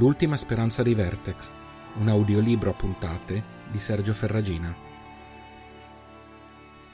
L'ultima 0.00 0.38
speranza 0.38 0.82
dei 0.82 0.94
Vertex, 0.94 1.52
un 1.96 2.08
audiolibro 2.08 2.70
a 2.70 2.72
puntate 2.72 3.44
di 3.70 3.78
Sergio 3.78 4.14
Ferragina. 4.14 4.74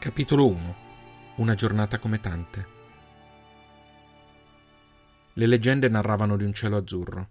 Capitolo 0.00 0.48
1 0.48 0.76
Una 1.36 1.54
giornata 1.54 2.00
come 2.00 2.18
tante. 2.18 2.66
Le 5.34 5.46
leggende 5.46 5.88
narravano 5.88 6.36
di 6.36 6.42
un 6.42 6.52
cielo 6.52 6.78
azzurro. 6.78 7.28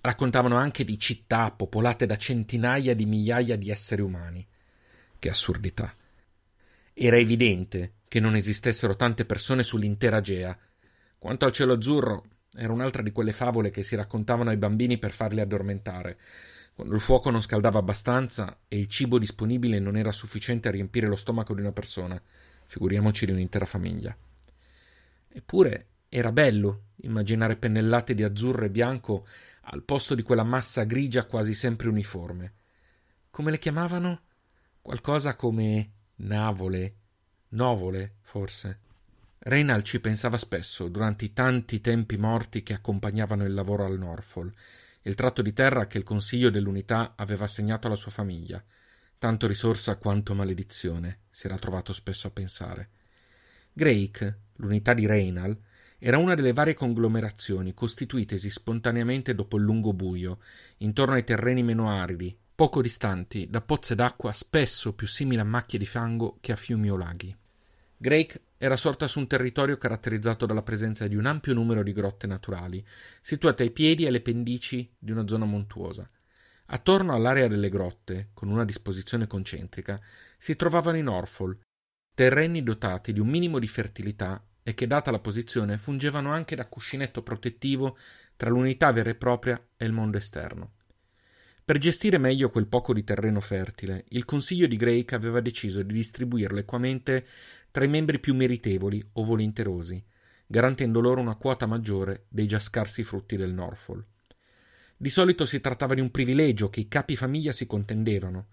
Raccontavano 0.00 0.56
anche 0.56 0.82
di 0.82 0.98
città 0.98 1.52
popolate 1.52 2.06
da 2.06 2.16
centinaia 2.16 2.96
di 2.96 3.06
migliaia 3.06 3.56
di 3.56 3.70
esseri 3.70 4.02
umani. 4.02 4.44
Che 5.20 5.30
assurdità. 5.30 5.94
Era 6.94 7.16
evidente 7.16 7.98
che 8.08 8.18
non 8.18 8.34
esistessero 8.34 8.96
tante 8.96 9.24
persone 9.24 9.62
sull'intera 9.62 10.20
Gea. 10.20 10.58
Quanto 11.16 11.44
al 11.44 11.52
cielo 11.52 11.74
azzurro, 11.74 12.24
era 12.56 12.72
un'altra 12.72 13.02
di 13.02 13.12
quelle 13.12 13.32
favole 13.32 13.70
che 13.70 13.82
si 13.82 13.96
raccontavano 13.96 14.50
ai 14.50 14.56
bambini 14.56 14.98
per 14.98 15.10
farli 15.10 15.40
addormentare, 15.40 16.18
quando 16.74 16.94
il 16.94 17.00
fuoco 17.00 17.30
non 17.30 17.42
scaldava 17.42 17.80
abbastanza 17.80 18.60
e 18.68 18.78
il 18.78 18.86
cibo 18.86 19.18
disponibile 19.18 19.80
non 19.80 19.96
era 19.96 20.12
sufficiente 20.12 20.68
a 20.68 20.70
riempire 20.70 21.08
lo 21.08 21.16
stomaco 21.16 21.52
di 21.52 21.60
una 21.60 21.72
persona, 21.72 22.22
figuriamoci 22.66 23.26
di 23.26 23.32
un'intera 23.32 23.64
famiglia. 23.64 24.16
Eppure 25.28 25.86
era 26.08 26.30
bello 26.30 26.82
immaginare 27.02 27.56
pennellate 27.56 28.14
di 28.14 28.22
azzurro 28.22 28.64
e 28.64 28.70
bianco 28.70 29.26
al 29.62 29.82
posto 29.82 30.14
di 30.14 30.22
quella 30.22 30.44
massa 30.44 30.84
grigia 30.84 31.26
quasi 31.26 31.52
sempre 31.52 31.88
uniforme. 31.88 32.52
Come 33.30 33.50
le 33.50 33.58
chiamavano? 33.58 34.20
Qualcosa 34.80 35.34
come 35.34 35.90
navole, 36.16 36.94
novole, 37.48 38.14
forse. 38.22 38.78
Reynald 39.48 39.82
ci 39.82 39.98
pensava 39.98 40.36
spesso 40.36 40.88
durante 40.88 41.24
i 41.24 41.32
tanti 41.32 41.80
tempi 41.80 42.18
morti 42.18 42.62
che 42.62 42.74
accompagnavano 42.74 43.46
il 43.46 43.54
lavoro 43.54 43.86
al 43.86 43.96
Norfolk, 43.96 44.54
il 45.00 45.14
tratto 45.14 45.40
di 45.40 45.54
terra 45.54 45.86
che 45.86 45.96
il 45.96 46.04
Consiglio 46.04 46.50
dell'Unità 46.50 47.14
aveva 47.16 47.44
assegnato 47.44 47.86
alla 47.86 47.96
sua 47.96 48.10
famiglia. 48.10 48.62
Tanto 49.16 49.46
risorsa 49.46 49.96
quanto 49.96 50.34
maledizione, 50.34 51.20
si 51.30 51.46
era 51.46 51.56
trovato 51.56 51.94
spesso 51.94 52.26
a 52.26 52.30
pensare. 52.30 52.90
Drake, 53.72 54.40
l'unità 54.56 54.92
di 54.92 55.06
Reynald, 55.06 55.58
era 55.98 56.18
una 56.18 56.34
delle 56.34 56.52
varie 56.52 56.74
conglomerazioni 56.74 57.72
costituitesi 57.72 58.50
spontaneamente 58.50 59.34
dopo 59.34 59.56
il 59.56 59.62
lungo 59.62 59.94
buio, 59.94 60.40
intorno 60.78 61.14
ai 61.14 61.24
terreni 61.24 61.62
meno 61.62 61.88
aridi, 61.88 62.38
poco 62.54 62.82
distanti 62.82 63.48
da 63.48 63.62
pozze 63.62 63.94
d'acqua 63.94 64.30
spesso 64.34 64.92
più 64.92 65.06
simili 65.06 65.40
a 65.40 65.44
macchie 65.44 65.78
di 65.78 65.86
fango 65.86 66.36
che 66.42 66.52
a 66.52 66.56
fiumi 66.56 66.90
o 66.90 66.98
laghi. 66.98 67.34
Drake 68.00 68.42
era 68.58 68.76
sorta 68.76 69.08
su 69.08 69.18
un 69.18 69.26
territorio 69.26 69.76
caratterizzato 69.76 70.46
dalla 70.46 70.62
presenza 70.62 71.08
di 71.08 71.16
un 71.16 71.26
ampio 71.26 71.52
numero 71.52 71.82
di 71.82 71.92
grotte 71.92 72.28
naturali, 72.28 72.84
situate 73.20 73.64
ai 73.64 73.72
piedi 73.72 74.04
e 74.04 74.06
alle 74.06 74.20
pendici 74.20 74.88
di 74.96 75.10
una 75.10 75.26
zona 75.26 75.46
montuosa. 75.46 76.08
Attorno 76.66 77.12
all'area 77.12 77.48
delle 77.48 77.68
grotte, 77.68 78.30
con 78.34 78.50
una 78.50 78.64
disposizione 78.64 79.26
concentrica, 79.26 80.00
si 80.36 80.54
trovavano 80.54 80.96
i 80.96 81.02
Norfolk, 81.02 81.62
terreni 82.14 82.62
dotati 82.62 83.12
di 83.12 83.18
un 83.18 83.26
minimo 83.26 83.58
di 83.58 83.66
fertilità 83.66 84.44
e 84.62 84.74
che, 84.74 84.86
data 84.86 85.10
la 85.10 85.18
posizione, 85.18 85.76
fungevano 85.76 86.30
anche 86.30 86.54
da 86.54 86.68
cuscinetto 86.68 87.22
protettivo 87.24 87.96
tra 88.36 88.50
l'unità 88.50 88.92
vera 88.92 89.10
e 89.10 89.16
propria 89.16 89.60
e 89.76 89.84
il 89.84 89.92
mondo 89.92 90.18
esterno. 90.18 90.74
Per 91.68 91.76
gestire 91.76 92.16
meglio 92.16 92.48
quel 92.48 92.66
poco 92.66 92.94
di 92.94 93.04
terreno 93.04 93.40
fertile, 93.40 94.06
il 94.08 94.24
consiglio 94.24 94.66
di 94.66 94.78
Drake 94.78 95.14
aveva 95.14 95.40
deciso 95.40 95.82
di 95.82 95.92
distribuirlo 95.92 96.58
equamente 96.58 97.26
tra 97.78 97.86
i 97.86 97.90
membri 97.90 98.18
più 98.18 98.34
meritevoli 98.34 99.00
o 99.12 99.24
volenterosi, 99.24 100.04
garantendo 100.48 100.98
loro 100.98 101.20
una 101.20 101.36
quota 101.36 101.64
maggiore 101.64 102.24
dei 102.28 102.48
già 102.48 102.58
scarsi 102.58 103.04
frutti 103.04 103.36
del 103.36 103.52
Norfolk. 103.52 104.04
Di 104.96 105.08
solito 105.08 105.46
si 105.46 105.60
trattava 105.60 105.94
di 105.94 106.00
un 106.00 106.10
privilegio 106.10 106.70
che 106.70 106.80
i 106.80 106.88
capi 106.88 107.14
famiglia 107.14 107.52
si 107.52 107.68
contendevano, 107.68 108.48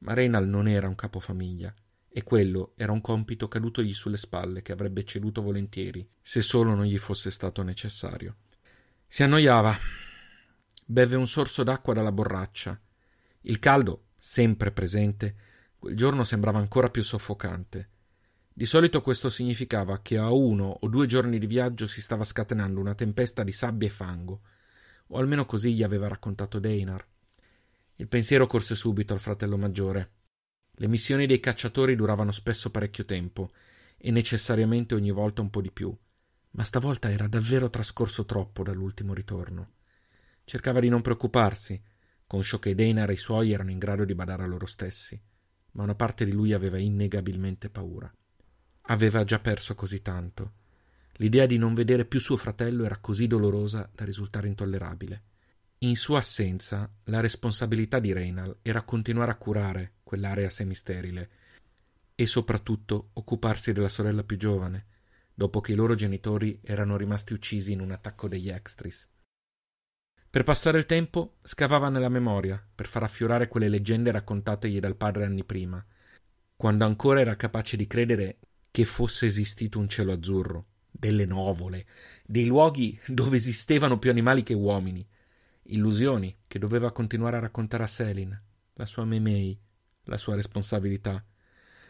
ma 0.00 0.12
Reynald 0.12 0.46
non 0.46 0.68
era 0.68 0.88
un 0.88 0.94
capofamiglia, 0.94 1.74
e 2.06 2.22
quello 2.22 2.74
era 2.76 2.92
un 2.92 3.00
compito 3.00 3.48
cadutogli 3.48 3.94
sulle 3.94 4.18
spalle 4.18 4.60
che 4.60 4.72
avrebbe 4.72 5.04
ceduto 5.04 5.40
volentieri, 5.40 6.06
se 6.20 6.42
solo 6.42 6.74
non 6.74 6.84
gli 6.84 6.98
fosse 6.98 7.30
stato 7.30 7.62
necessario. 7.62 8.36
Si 9.06 9.22
annoiava. 9.22 9.74
Beve 10.84 11.16
un 11.16 11.26
sorso 11.26 11.62
d'acqua 11.62 11.94
dalla 11.94 12.12
borraccia. 12.12 12.78
Il 13.40 13.58
caldo, 13.58 14.08
sempre 14.18 14.70
presente, 14.70 15.34
quel 15.78 15.96
giorno 15.96 16.24
sembrava 16.24 16.58
ancora 16.58 16.90
più 16.90 17.02
soffocante. 17.02 17.88
Di 18.52 18.66
solito 18.66 19.00
questo 19.00 19.30
significava 19.30 20.02
che 20.02 20.18
a 20.18 20.30
uno 20.30 20.78
o 20.80 20.88
due 20.88 21.06
giorni 21.06 21.38
di 21.38 21.46
viaggio 21.46 21.86
si 21.86 22.00
stava 22.00 22.24
scatenando 22.24 22.80
una 22.80 22.94
tempesta 22.94 23.42
di 23.42 23.52
sabbia 23.52 23.88
e 23.88 23.90
fango, 23.90 24.42
o 25.08 25.18
almeno 25.18 25.46
così 25.46 25.74
gli 25.74 25.82
aveva 25.82 26.08
raccontato 26.08 26.58
Deinar. 26.58 27.06
Il 27.96 28.08
pensiero 28.08 28.46
corse 28.46 28.74
subito 28.74 29.12
al 29.12 29.20
fratello 29.20 29.56
maggiore. 29.56 30.10
Le 30.72 30.88
missioni 30.88 31.26
dei 31.26 31.40
cacciatori 31.40 31.94
duravano 31.94 32.32
spesso 32.32 32.70
parecchio 32.70 33.04
tempo, 33.04 33.50
e 34.02 34.10
necessariamente 34.10 34.94
ogni 34.94 35.10
volta 35.10 35.42
un 35.42 35.50
po' 35.50 35.60
di 35.60 35.70
più, 35.70 35.94
ma 36.52 36.64
stavolta 36.64 37.10
era 37.10 37.28
davvero 37.28 37.68
trascorso 37.68 38.24
troppo 38.24 38.62
dall'ultimo 38.62 39.12
ritorno. 39.12 39.72
Cercava 40.44 40.80
di 40.80 40.88
non 40.88 41.02
preoccuparsi, 41.02 41.80
conscio 42.26 42.58
che 42.58 42.74
Deinar 42.74 43.10
e 43.10 43.14
i 43.14 43.18
suoi 43.18 43.52
erano 43.52 43.70
in 43.70 43.78
grado 43.78 44.04
di 44.04 44.14
badare 44.14 44.42
a 44.42 44.46
loro 44.46 44.64
stessi, 44.64 45.20
ma 45.72 45.82
una 45.82 45.94
parte 45.94 46.24
di 46.24 46.32
lui 46.32 46.54
aveva 46.54 46.78
innegabilmente 46.78 47.68
paura. 47.68 48.12
Aveva 48.82 49.24
già 49.24 49.38
perso 49.38 49.74
così 49.74 50.02
tanto. 50.02 50.52
L'idea 51.14 51.46
di 51.46 51.58
non 51.58 51.74
vedere 51.74 52.04
più 52.04 52.18
suo 52.18 52.36
fratello 52.36 52.84
era 52.84 52.98
così 52.98 53.26
dolorosa 53.26 53.88
da 53.94 54.04
risultare 54.04 54.46
intollerabile. 54.46 55.22
In 55.78 55.96
sua 55.96 56.18
assenza, 56.18 56.90
la 57.04 57.20
responsabilità 57.20 57.98
di 57.98 58.12
Reynal 58.12 58.58
era 58.62 58.82
continuare 58.82 59.30
a 59.30 59.36
curare 59.36 59.94
quell'area 60.02 60.50
semisterile 60.50 61.30
e 62.14 62.26
soprattutto 62.26 63.10
occuparsi 63.14 63.72
della 63.72 63.88
sorella 63.88 64.24
più 64.24 64.36
giovane, 64.36 64.86
dopo 65.32 65.60
che 65.60 65.72
i 65.72 65.74
loro 65.74 65.94
genitori 65.94 66.60
erano 66.62 66.98
rimasti 66.98 67.32
uccisi 67.32 67.72
in 67.72 67.80
un 67.80 67.92
attacco 67.92 68.28
degli 68.28 68.50
Extris. 68.50 69.08
Per 70.28 70.44
passare 70.44 70.78
il 70.78 70.86
tempo 70.86 71.38
scavava 71.42 71.88
nella 71.88 72.08
memoria 72.08 72.62
per 72.74 72.86
far 72.86 73.02
affiorare 73.02 73.48
quelle 73.48 73.68
leggende 73.68 74.10
raccontategli 74.10 74.78
dal 74.78 74.96
padre 74.96 75.24
anni 75.24 75.44
prima, 75.44 75.84
quando 76.56 76.84
ancora 76.84 77.20
era 77.20 77.36
capace 77.36 77.76
di 77.76 77.86
credere 77.86 78.38
che 78.70 78.84
fosse 78.84 79.26
esistito 79.26 79.78
un 79.78 79.88
cielo 79.88 80.12
azzurro, 80.12 80.66
delle 80.90 81.24
nuvole, 81.24 81.86
dei 82.24 82.46
luoghi 82.46 82.98
dove 83.06 83.36
esistevano 83.36 83.98
più 83.98 84.10
animali 84.10 84.42
che 84.42 84.54
uomini, 84.54 85.06
illusioni 85.64 86.36
che 86.46 86.58
doveva 86.58 86.92
continuare 86.92 87.36
a 87.36 87.40
raccontare 87.40 87.82
a 87.82 87.86
Selin, 87.86 88.42
la 88.74 88.86
sua 88.86 89.04
Memei, 89.04 89.58
la 90.04 90.16
sua 90.16 90.34
responsabilità, 90.34 91.24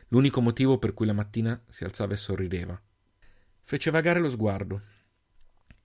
l'unico 0.09 0.41
motivo 0.41 0.79
per 0.79 0.95
cui 0.95 1.07
la 1.07 1.13
mattina 1.13 1.61
si 1.69 1.85
alzava 1.85 2.15
e 2.15 2.17
sorrideva. 2.17 2.81
Fece 3.63 3.91
vagare 3.91 4.21
lo 4.21 4.31
sguardo. 4.31 4.83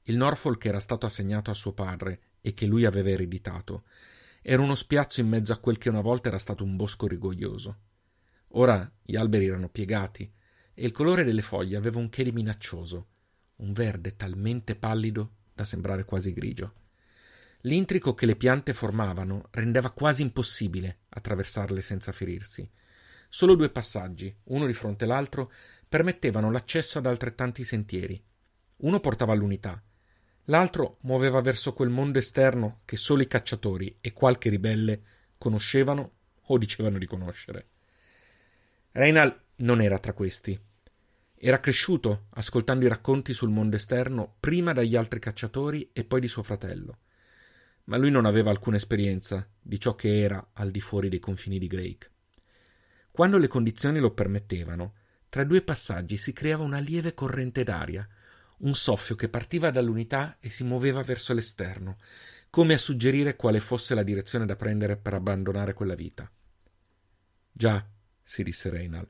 Il 0.04 0.18
Norfolk 0.18 0.66
era 0.66 0.80
stato 0.80 1.06
assegnato 1.06 1.52
a 1.52 1.54
suo 1.56 1.74
padre 1.74 2.20
e 2.42 2.54
che 2.54 2.66
lui 2.66 2.86
aveva 2.86 3.10
ereditato 3.10 3.84
era 4.48 4.62
uno 4.62 4.76
spiazzo 4.76 5.22
in 5.22 5.28
mezzo 5.28 5.54
a 5.54 5.58
quel 5.58 5.80
che 5.80 5.90
una 5.90 6.02
volta 6.02 6.28
era 6.28 6.38
stato 6.38 6.64
un 6.64 6.76
bosco 6.76 7.08
rigoglioso. 7.08 7.78
Ora 8.50 8.88
gli 9.02 9.16
alberi 9.16 9.48
erano 9.48 9.70
piegati, 9.70 10.32
e 10.76 10.86
il 10.86 10.92
colore 10.92 11.24
delle 11.24 11.42
foglie 11.42 11.78
aveva 11.78 12.00
un 12.00 12.10
che 12.10 12.24
di 12.24 12.32
minaccioso, 12.32 13.08
un 13.58 13.72
verde 13.72 14.16
talmente 14.16 14.76
pallido 14.76 15.32
da 15.54 15.64
sembrare 15.64 16.04
quasi 16.04 16.34
grigio. 16.34 16.74
L'intrico 17.62 18.14
che 18.14 18.26
le 18.26 18.36
piante 18.36 18.74
formavano 18.74 19.48
rendeva 19.52 19.90
quasi 19.92 20.22
impossibile 20.22 21.00
attraversarle 21.10 21.82
senza 21.82 22.12
ferirsi. 22.12 22.70
Solo 23.30 23.56
due 23.56 23.70
passaggi, 23.70 24.34
uno 24.46 24.66
di 24.66 24.74
fronte 24.74 25.06
all'altro, 25.06 25.52
permettevano 25.88 26.52
l'accesso 26.52 26.98
ad 26.98 27.06
altrettanti 27.06 27.64
sentieri. 27.64 28.22
Uno 28.78 29.00
portava 29.00 29.32
all'unità, 29.32 29.82
l'altro 30.46 30.98
muoveva 31.02 31.42
verso 31.42 31.74
quel 31.74 31.90
mondo 31.90 32.20
esterno 32.20 32.82
che 32.86 32.98
solo 32.98 33.22
i 33.22 33.28
cacciatori 33.28 33.98
e 34.02 34.12
qualche 34.12 34.50
ribelle 34.50 35.02
conoscevano 35.38 36.12
o 36.48 36.58
dicevano 36.58 36.98
di 36.98 37.06
conoscere. 37.08 37.70
Reinald 38.92 39.44
non 39.58 39.82
era 39.82 40.00
tra 40.00 40.14
questi. 40.14 40.60
Era 41.38 41.60
cresciuto 41.60 42.28
ascoltando 42.32 42.86
i 42.86 42.90
racconti 42.90 43.34
sul 43.34 43.50
mondo 43.50 43.76
esterno 43.76 44.36
prima 44.40 44.74
dagli 44.74 44.96
altri 44.96 45.20
cacciatori 45.20 45.90
e 45.94 46.04
poi 46.04 46.20
di 46.20 46.28
suo 46.28 46.44
fratello. 46.44 47.00
Ma 47.86 47.98
lui 47.98 48.10
non 48.10 48.26
aveva 48.26 48.50
alcuna 48.50 48.78
esperienza 48.78 49.48
di 49.62 49.80
ciò 49.80 49.96
che 49.96 50.22
era 50.22 50.50
al 50.54 50.72
di 50.72 50.82
fuori 50.82 51.08
dei 51.08 51.20
confini 51.20 51.60
di 51.60 51.68
Drake. 51.68 52.12
Quando 53.12 53.38
le 53.38 53.48
condizioni 53.48 54.00
lo 54.00 54.12
permettevano, 54.12 54.96
tra 55.30 55.44
due 55.44 55.62
passaggi 55.62 56.18
si 56.18 56.34
creava 56.34 56.64
una 56.64 56.80
lieve 56.80 57.14
corrente 57.14 57.64
d'aria, 57.64 58.08
un 58.60 58.74
soffio 58.74 59.16
che 59.16 59.30
partiva 59.30 59.70
dall'unità 59.70 60.38
e 60.40 60.50
si 60.50 60.64
muoveva 60.64 61.04
verso 61.04 61.34
l'esterno, 61.34 61.98
come 62.50 62.74
a 62.74 62.78
suggerire 62.78 63.36
quale 63.36 63.60
fosse 63.60 63.94
la 63.96 64.04
direzione 64.04 64.46
da 64.46 64.56
prendere 64.56 64.98
per 64.98 65.14
abbandonare 65.14 65.74
quella 65.74 65.96
vita. 65.96 66.30
Già, 67.52 67.86
si 68.24 68.44
disse 68.44 68.70
Reynald, 68.70 69.08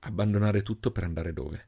abbandonare 0.00 0.62
tutto 0.62 0.90
per 0.90 1.04
andare 1.04 1.32
dove? 1.32 1.66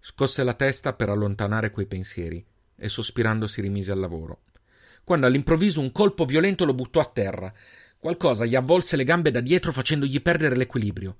Scosse 0.00 0.44
la 0.44 0.54
testa 0.54 0.92
per 0.92 1.08
allontanare 1.08 1.70
quei 1.70 1.86
pensieri 1.86 2.44
e 2.76 2.88
sospirando 2.88 3.46
si 3.46 3.60
rimise 3.60 3.92
al 3.92 3.98
lavoro. 3.98 4.42
quando 5.08 5.26
all'improvviso 5.26 5.80
un 5.80 5.90
colpo 5.90 6.26
violento 6.26 6.66
lo 6.66 6.74
buttò 6.74 7.00
a 7.00 7.10
terra. 7.10 7.50
Qualcosa 7.98 8.44
gli 8.44 8.54
avvolse 8.54 8.94
le 8.94 9.04
gambe 9.04 9.30
da 9.30 9.40
dietro 9.40 9.72
facendogli 9.72 10.20
perdere 10.20 10.54
l'equilibrio. 10.54 11.16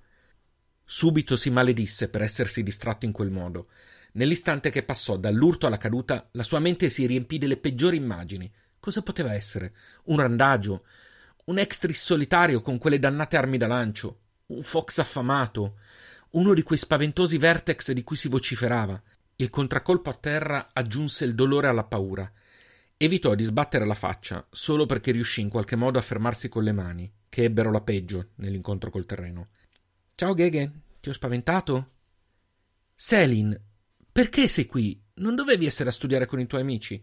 Subito 0.85 1.37
si 1.37 1.49
maledisse 1.49 2.11
per 2.11 2.21
essersi 2.21 2.63
distratto 2.63 3.07
in 3.07 3.13
quel 3.13 3.31
modo. 3.31 3.69
Nell'istante 4.13 4.71
che 4.71 4.83
passò 4.83 5.17
dall'urto 5.17 5.67
alla 5.67 5.79
caduta, 5.79 6.29
la 6.33 6.43
sua 6.43 6.59
mente 6.59 6.91
si 6.91 7.07
riempì 7.07 7.39
delle 7.39 7.57
peggiori 7.57 7.97
immagini. 7.97 8.53
Cosa 8.79 9.01
poteva 9.01 9.33
essere? 9.33 9.75
Un 10.05 10.19
randagio? 10.19 10.85
Un 11.47 11.59
extris 11.59 12.03
solitario 12.03 12.61
con 12.61 12.77
quelle 12.77 12.99
dannate 12.99 13.39
armi 13.39 13.57
da 13.57 13.67
lancio? 13.67 14.21
Un 14.49 14.63
fox 14.63 14.99
affamato? 14.99 15.79
Uno 16.31 16.55
di 16.55 16.63
quei 16.63 16.79
spaventosi 16.79 17.37
vertex 17.37 17.93
di 17.93 18.03
cui 18.03 18.17
si 18.17 18.29
vociferava? 18.29 19.01
Il 19.37 19.51
contraccolpo 19.51 20.09
a 20.09 20.15
terra 20.15 20.69
aggiunse 20.73 21.27
il 21.27 21.35
dolore 21.35 21.67
alla 21.67 21.85
paura. 21.85 22.31
Evitò 22.97 23.35
di 23.35 23.45
sbattere 23.45 23.85
la 23.85 23.95
faccia 23.95 24.47
solo 24.51 24.87
perché 24.87 25.11
riuscì 25.11 25.43
in 25.43 25.51
qualche 25.51 25.77
modo 25.77 25.99
a 25.99 26.03
fermarsi 26.03 26.49
con 26.49 26.65
le 26.65 26.73
mani, 26.73 27.13
che 27.29 27.45
ebbero 27.45 27.71
la 27.71 27.83
peggio 27.83 28.31
nell'incontro 28.37 28.91
col 28.91 29.05
terreno. 29.05 29.49
Ciao 30.15 30.35
Gege, 30.35 30.73
ti 30.99 31.11
ho 31.11 31.13
spaventato? 31.13 31.91
Selin, 32.95 33.61
perché 34.11 34.49
sei 34.49 34.65
qui? 34.65 34.99
Non 35.17 35.35
dovevi 35.35 35.67
essere 35.67 35.91
a 35.91 35.93
studiare 35.93 36.25
con 36.25 36.41
i 36.41 36.47
tuoi 36.47 36.63
amici. 36.63 37.01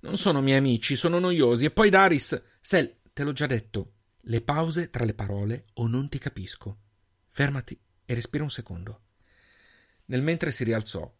Non 0.00 0.18
sono 0.18 0.42
miei 0.42 0.58
amici, 0.58 0.96
sono 0.96 1.18
noiosi. 1.18 1.64
E 1.64 1.70
poi 1.70 1.88
Daris. 1.88 2.42
Sel, 2.60 2.96
te 3.10 3.24
l'ho 3.24 3.32
già 3.32 3.46
detto. 3.46 3.93
Le 4.26 4.40
pause 4.40 4.88
tra 4.88 5.04
le 5.04 5.12
parole 5.12 5.66
o 5.74 5.86
non 5.86 6.08
ti 6.08 6.16
capisco. 6.18 6.78
Fermati 7.28 7.78
e 8.06 8.14
respira 8.14 8.42
un 8.42 8.48
secondo. 8.48 9.02
Nel 10.06 10.22
mentre 10.22 10.50
si 10.50 10.64
rialzò. 10.64 11.14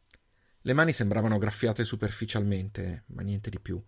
Le 0.62 0.72
mani 0.72 0.90
sembravano 0.90 1.36
graffiate 1.36 1.84
superficialmente, 1.84 3.04
ma 3.08 3.20
niente 3.20 3.50
di 3.50 3.60
più. 3.60 3.82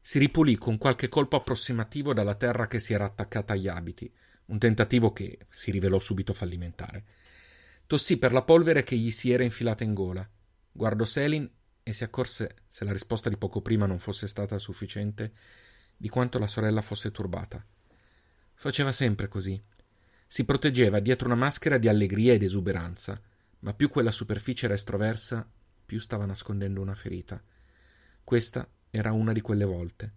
Si 0.00 0.18
ripulì 0.18 0.56
con 0.56 0.78
qualche 0.78 1.10
colpo 1.10 1.36
approssimativo 1.36 2.14
dalla 2.14 2.34
terra 2.34 2.66
che 2.66 2.80
si 2.80 2.94
era 2.94 3.04
attaccata 3.04 3.52
agli 3.52 3.68
abiti, 3.68 4.10
un 4.46 4.58
tentativo 4.58 5.12
che 5.12 5.40
si 5.50 5.70
rivelò 5.70 6.00
subito 6.00 6.32
fallimentare. 6.32 7.04
Tossì 7.86 8.16
per 8.16 8.32
la 8.32 8.42
polvere 8.42 8.84
che 8.84 8.96
gli 8.96 9.10
si 9.10 9.32
era 9.32 9.42
infilata 9.42 9.84
in 9.84 9.92
gola. 9.92 10.26
Guardò 10.72 11.04
Selin 11.04 11.50
e 11.82 11.92
si 11.92 12.04
accorse, 12.04 12.62
se 12.68 12.86
la 12.86 12.92
risposta 12.92 13.28
di 13.28 13.36
poco 13.36 13.60
prima 13.60 13.84
non 13.84 13.98
fosse 13.98 14.26
stata 14.28 14.56
sufficiente, 14.56 15.34
di 15.94 16.08
quanto 16.08 16.38
la 16.38 16.46
sorella 16.46 16.80
fosse 16.80 17.10
turbata. 17.10 17.62
Faceva 18.54 18.92
sempre 18.92 19.28
così. 19.28 19.62
Si 20.26 20.44
proteggeva 20.44 21.00
dietro 21.00 21.26
una 21.26 21.34
maschera 21.34 21.78
di 21.78 21.88
allegria 21.88 22.32
ed 22.32 22.42
esuberanza, 22.42 23.20
ma 23.60 23.74
più 23.74 23.88
quella 23.88 24.10
superficie 24.10 24.66
era 24.66 24.74
estroversa, 24.74 25.48
più 25.84 26.00
stava 26.00 26.24
nascondendo 26.26 26.80
una 26.80 26.94
ferita. 26.94 27.42
Questa 28.22 28.68
era 28.90 29.12
una 29.12 29.32
di 29.32 29.40
quelle 29.40 29.64
volte. 29.64 30.12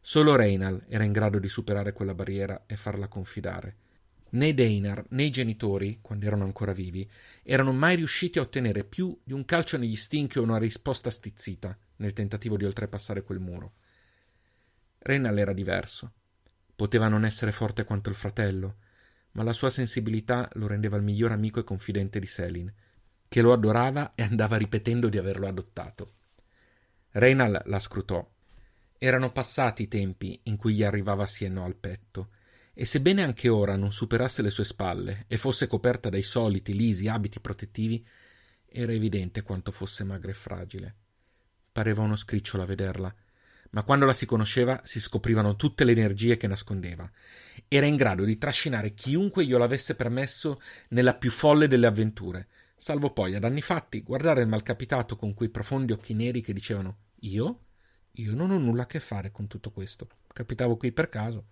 Solo 0.00 0.36
Reinal 0.36 0.84
era 0.88 1.04
in 1.04 1.12
grado 1.12 1.38
di 1.38 1.48
superare 1.48 1.92
quella 1.92 2.14
barriera 2.14 2.64
e 2.66 2.76
farla 2.76 3.08
confidare. 3.08 3.76
Né 4.30 4.52
Deinar 4.52 5.04
né 5.10 5.22
i 5.22 5.30
genitori, 5.30 6.00
quando 6.02 6.26
erano 6.26 6.44
ancora 6.44 6.72
vivi, 6.72 7.08
erano 7.42 7.72
mai 7.72 7.96
riusciti 7.96 8.38
a 8.38 8.42
ottenere 8.42 8.84
più 8.84 9.18
di 9.22 9.32
un 9.32 9.44
calcio 9.44 9.78
negli 9.78 9.96
stinchi 9.96 10.38
o 10.38 10.42
una 10.42 10.58
risposta 10.58 11.08
stizzita 11.08 11.76
nel 11.96 12.12
tentativo 12.12 12.56
di 12.56 12.64
oltrepassare 12.64 13.22
quel 13.22 13.38
muro. 13.38 13.74
Renal 14.98 15.38
era 15.38 15.52
diverso. 15.52 16.12
Poteva 16.76 17.08
non 17.08 17.24
essere 17.24 17.52
forte 17.52 17.84
quanto 17.84 18.08
il 18.08 18.14
fratello, 18.14 18.76
ma 19.32 19.42
la 19.42 19.52
sua 19.52 19.70
sensibilità 19.70 20.48
lo 20.54 20.66
rendeva 20.66 20.96
il 20.96 21.02
miglior 21.02 21.32
amico 21.32 21.60
e 21.60 21.64
confidente 21.64 22.18
di 22.18 22.26
Selin, 22.26 22.72
che 23.28 23.40
lo 23.40 23.52
adorava 23.52 24.12
e 24.14 24.22
andava 24.22 24.56
ripetendo 24.56 25.08
di 25.08 25.18
averlo 25.18 25.46
adottato. 25.46 26.12
Reinal 27.10 27.62
la 27.64 27.78
scrutò. 27.78 28.28
Erano 28.98 29.32
passati 29.32 29.82
i 29.82 29.88
tempi 29.88 30.40
in 30.44 30.56
cui 30.56 30.74
gli 30.74 30.82
arrivava 30.82 31.26
Sieno 31.26 31.64
al 31.64 31.76
petto 31.76 32.30
e 32.72 32.84
sebbene 32.84 33.22
anche 33.22 33.48
ora 33.48 33.76
non 33.76 33.92
superasse 33.92 34.42
le 34.42 34.50
sue 34.50 34.64
spalle 34.64 35.24
e 35.28 35.36
fosse 35.36 35.68
coperta 35.68 36.08
dai 36.08 36.24
soliti 36.24 36.74
lisi 36.74 37.06
abiti 37.06 37.38
protettivi, 37.38 38.04
era 38.66 38.92
evidente 38.92 39.42
quanto 39.42 39.70
fosse 39.70 40.02
magra 40.02 40.32
e 40.32 40.34
fragile. 40.34 40.94
Pareva 41.70 42.02
uno 42.02 42.16
scricciolo 42.16 42.64
a 42.64 42.66
vederla, 42.66 43.14
ma 43.74 43.82
quando 43.82 44.06
la 44.06 44.12
si 44.12 44.24
conosceva 44.24 44.80
si 44.84 45.00
scoprivano 45.00 45.56
tutte 45.56 45.82
le 45.82 45.90
energie 45.90 46.36
che 46.36 46.46
nascondeva. 46.46 47.10
Era 47.66 47.86
in 47.86 47.96
grado 47.96 48.24
di 48.24 48.38
trascinare 48.38 48.94
chiunque 48.94 49.44
glielo 49.44 49.64
avesse 49.64 49.96
permesso 49.96 50.60
nella 50.90 51.14
più 51.14 51.32
folle 51.32 51.66
delle 51.66 51.88
avventure, 51.88 52.46
salvo 52.76 53.10
poi 53.10 53.34
ad 53.34 53.42
anni 53.42 53.60
fatti 53.60 54.02
guardare 54.02 54.42
il 54.42 54.48
malcapitato 54.48 55.16
con 55.16 55.34
quei 55.34 55.48
profondi 55.48 55.92
occhi 55.92 56.14
neri 56.14 56.40
che 56.40 56.52
dicevano 56.52 56.98
Io? 57.20 57.62
Io 58.12 58.34
non 58.36 58.52
ho 58.52 58.58
nulla 58.58 58.84
a 58.84 58.86
che 58.86 59.00
fare 59.00 59.32
con 59.32 59.48
tutto 59.48 59.72
questo. 59.72 60.06
Capitavo 60.32 60.76
qui 60.76 60.92
per 60.92 61.08
caso. 61.08 61.46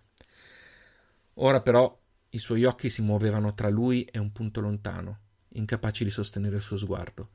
Ora 1.35 1.59
però 1.59 1.99
i 2.29 2.37
suoi 2.37 2.63
occhi 2.63 2.89
si 2.89 3.01
muovevano 3.01 3.53
tra 3.53 3.67
lui 3.67 4.05
e 4.05 4.17
un 4.17 4.31
punto 4.31 4.61
lontano, 4.61 5.19
incapaci 5.49 6.05
di 6.05 6.09
sostenere 6.09 6.55
il 6.55 6.61
suo 6.61 6.77
sguardo. 6.77 7.31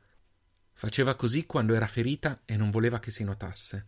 Faceva 0.73 1.14
così 1.14 1.44
quando 1.44 1.75
era 1.75 1.87
ferita 1.87 2.41
e 2.46 2.56
non 2.56 2.70
voleva 2.70 3.00
che 3.00 3.11
si 3.11 3.23
notasse. 3.23 3.87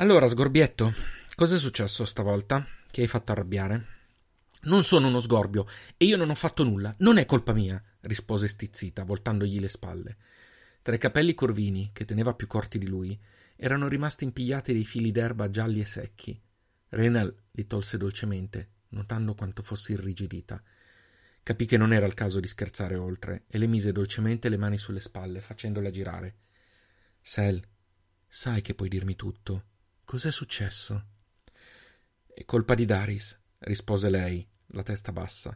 Allora, 0.00 0.28
Sgorbietto, 0.28 0.94
cos'è 1.34 1.58
successo 1.58 2.04
stavolta? 2.04 2.64
Che 2.88 3.00
hai 3.00 3.08
fatto 3.08 3.32
arrabbiare? 3.32 3.86
Non 4.62 4.84
sono 4.84 5.08
uno 5.08 5.18
sgorbio 5.18 5.66
e 5.96 6.04
io 6.04 6.16
non 6.16 6.30
ho 6.30 6.36
fatto 6.36 6.62
nulla. 6.62 6.94
Non 6.98 7.16
è 7.16 7.26
colpa 7.26 7.52
mia, 7.52 7.82
rispose 8.02 8.46
stizzita, 8.46 9.02
voltandogli 9.02 9.58
le 9.58 9.68
spalle. 9.68 10.16
Tra 10.82 10.94
i 10.94 10.98
capelli 10.98 11.34
corvini, 11.34 11.90
che 11.92 12.04
teneva 12.04 12.32
più 12.34 12.46
corti 12.46 12.78
di 12.78 12.86
lui, 12.86 13.18
erano 13.56 13.88
rimasti 13.88 14.22
impigliati 14.22 14.72
dei 14.72 14.84
fili 14.84 15.10
d'erba 15.10 15.50
gialli 15.50 15.80
e 15.80 15.84
secchi. 15.84 16.40
Renal 16.90 17.34
li 17.50 17.66
tolse 17.66 17.96
dolcemente, 17.96 18.68
notando 18.90 19.34
quanto 19.34 19.64
fosse 19.64 19.94
irrigidita. 19.94 20.62
Capì 21.42 21.66
che 21.66 21.76
non 21.76 21.92
era 21.92 22.06
il 22.06 22.14
caso 22.14 22.38
di 22.38 22.46
scherzare 22.46 22.94
oltre 22.94 23.46
e 23.48 23.58
le 23.58 23.66
mise 23.66 23.90
dolcemente 23.90 24.48
le 24.48 24.58
mani 24.58 24.78
sulle 24.78 25.00
spalle, 25.00 25.40
facendola 25.40 25.90
girare. 25.90 26.36
Sel, 27.20 27.60
sai 28.28 28.62
che 28.62 28.74
puoi 28.74 28.88
dirmi 28.88 29.16
tutto. 29.16 29.64
Cos'è 30.08 30.32
successo? 30.32 31.04
È 32.32 32.42
colpa 32.46 32.74
di 32.74 32.86
Daris, 32.86 33.38
rispose 33.58 34.08
lei, 34.08 34.48
la 34.68 34.82
testa 34.82 35.12
bassa. 35.12 35.54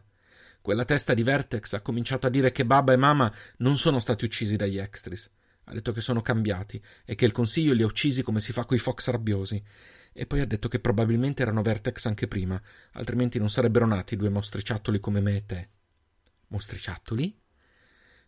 Quella 0.61 0.85
testa 0.85 1.15
di 1.15 1.23
Vertex 1.23 1.73
ha 1.73 1.81
cominciato 1.81 2.27
a 2.27 2.29
dire 2.29 2.51
che 2.51 2.63
Baba 2.63 2.93
e 2.93 2.95
Mama 2.95 3.33
non 3.57 3.79
sono 3.79 3.97
stati 3.97 4.25
uccisi 4.25 4.55
dagli 4.55 4.77
Extris. 4.77 5.27
Ha 5.63 5.73
detto 5.73 5.91
che 5.91 6.01
sono 6.01 6.21
cambiati 6.21 6.79
e 7.03 7.15
che 7.15 7.25
il 7.25 7.31
consiglio 7.31 7.73
li 7.73 7.81
ha 7.81 7.87
uccisi 7.87 8.21
come 8.21 8.39
si 8.39 8.53
fa 8.53 8.63
coi 8.65 8.77
fox 8.77 9.09
rabbiosi 9.09 9.59
e 10.13 10.27
poi 10.27 10.41
ha 10.41 10.45
detto 10.45 10.67
che 10.67 10.79
probabilmente 10.79 11.41
erano 11.41 11.63
Vertex 11.63 12.05
anche 12.05 12.27
prima, 12.27 12.61
altrimenti 12.91 13.39
non 13.39 13.49
sarebbero 13.49 13.87
nati 13.87 14.15
due 14.15 14.29
mostriciattoli 14.29 14.99
come 14.99 15.19
me 15.19 15.35
e 15.35 15.45
te. 15.47 15.69
Mostriciattoli? 16.49 17.35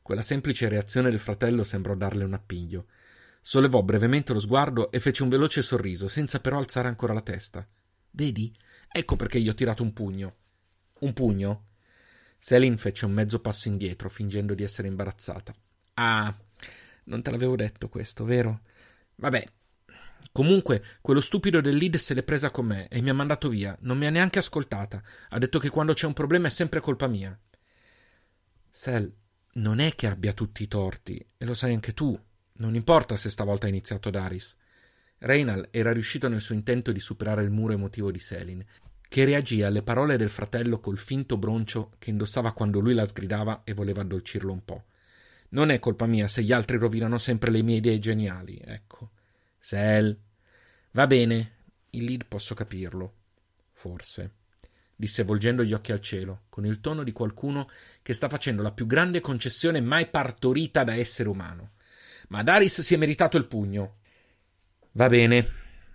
Quella 0.02 0.24
semplice 0.24 0.70
reazione 0.70 1.12
del 1.12 1.20
fratello 1.20 1.64
sembrò 1.64 1.94
darle 1.94 2.24
un 2.24 2.34
appiglio. 2.34 2.88
Sollevò 3.48 3.84
brevemente 3.84 4.34
lo 4.34 4.40
sguardo 4.40 4.90
e 4.90 5.00
fece 5.00 5.22
un 5.22 5.30
veloce 5.30 5.62
sorriso, 5.62 6.08
senza 6.08 6.40
però 6.40 6.58
alzare 6.58 6.88
ancora 6.88 7.14
la 7.14 7.22
testa. 7.22 7.64
Vedi? 8.10 8.52
Ecco 8.92 9.16
perché 9.16 9.40
gli 9.40 9.48
ho 9.48 9.54
tirato 9.54 9.84
un 9.84 9.94
pugno. 9.94 10.36
Un 11.02 11.14
pugno? 11.14 11.66
Selin 12.40 12.76
fece 12.80 13.06
un 13.06 13.12
mezzo 13.12 13.40
passo 13.40 13.68
indietro, 13.68 14.10
fingendo 14.10 14.56
di 14.56 14.64
essere 14.64 14.88
imbarazzata. 14.88 15.54
Ah, 15.94 16.36
non 17.04 17.22
te 17.22 17.30
l'avevo 17.30 17.56
detto 17.56 17.88
questo, 17.88 18.26
vero? 18.26 18.62
Vabbè, 19.18 19.48
Comunque, 20.32 20.84
quello 21.02 21.22
stupido 21.22 21.62
del 21.62 21.76
lead 21.76 21.98
se 21.98 22.16
l'è 22.16 22.24
presa 22.24 22.50
con 22.50 22.66
me 22.66 22.88
e 22.88 23.00
mi 23.00 23.12
ha 23.12 23.14
mandato 23.14 23.48
via. 23.48 23.78
Non 23.82 24.00
mi 24.00 24.08
ha 24.08 24.10
neanche 24.10 24.40
ascoltata. 24.40 25.04
Ha 25.30 25.38
detto 25.38 25.60
che 25.60 25.70
quando 25.70 25.94
c'è 25.94 26.08
un 26.08 26.14
problema 26.14 26.48
è 26.48 26.50
sempre 26.50 26.80
colpa 26.80 27.06
mia. 27.06 27.40
Sel, 28.72 29.16
non 29.54 29.78
è 29.78 29.94
che 29.94 30.08
abbia 30.08 30.34
tutti 30.34 30.64
i 30.64 30.68
torti, 30.68 31.24
e 31.38 31.46
lo 31.46 31.54
sai 31.54 31.74
anche 31.74 31.94
tu. 31.94 32.20
Non 32.58 32.76
importa 32.76 33.18
se 33.18 33.30
stavolta 33.30 33.66
ha 33.66 33.70
iniziato 33.70 34.10
Daris. 34.10 34.56
Reynal 35.20 35.68
era 35.72 35.92
riuscito 35.92 36.30
nel 36.30 36.42
suo 36.42 36.56
intento 36.56 36.92
di 36.92 37.00
superare 37.00 37.44
il 37.44 37.50
muro 37.50 37.74
emotivo 37.74 38.12
di 38.12 38.20
Selin, 38.20 38.64
che 39.08 39.26
reagì 39.26 39.62
alle 39.62 39.82
parole 39.82 40.18
del 40.18 40.30
fratello 40.30 40.80
col 40.80 40.98
finto 40.98 41.38
broncio 41.38 41.92
che 42.00 42.10
indossava 42.10 42.54
quando 42.54 42.80
lui 42.80 42.94
la 42.94 43.06
sgridava 43.06 43.64
e 43.64 43.74
voleva 43.74 44.02
addolcirlo 44.02 44.52
un 44.52 44.64
po'. 44.64 44.86
Non 45.50 45.70
è 45.70 45.80
colpa 45.80 46.06
mia 46.06 46.28
se 46.28 46.44
gli 46.44 46.52
altri 46.52 46.78
rovinano 46.78 47.18
sempre 47.18 47.52
le 47.52 47.62
mie 47.62 47.78
idee 47.78 48.00
geniali, 48.00 48.62
ecco. 48.64 49.12
Sel. 49.58 50.18
Va 50.92 51.08
bene, 51.08 51.52
il 51.92 52.04
lead 52.04 52.26
posso 52.26 52.56
capirlo. 52.56 53.14
Forse. 53.74 54.32
disse 54.96 55.24
volgendo 55.24 55.64
gli 55.64 55.74
occhi 55.74 55.92
al 55.92 56.02
cielo, 56.02 56.44
con 56.50 56.66
il 56.66 56.80
tono 56.80 57.04
di 57.04 57.12
qualcuno 57.12 57.68
che 58.02 58.14
sta 58.14 58.30
facendo 58.30 58.62
la 58.62 58.72
più 58.72 58.86
grande 58.86 59.20
concessione 59.20 59.82
mai 59.82 60.08
partorita 60.08 60.84
da 60.84 60.96
essere 60.96 61.30
umano. 61.30 61.72
Ma 62.30 62.44
Daris 62.44 62.82
si 62.82 62.94
è 62.94 62.98
meritato 62.98 63.38
il 63.38 63.46
pugno. 63.46 63.98
Va 64.94 65.08
bene, 65.10 65.48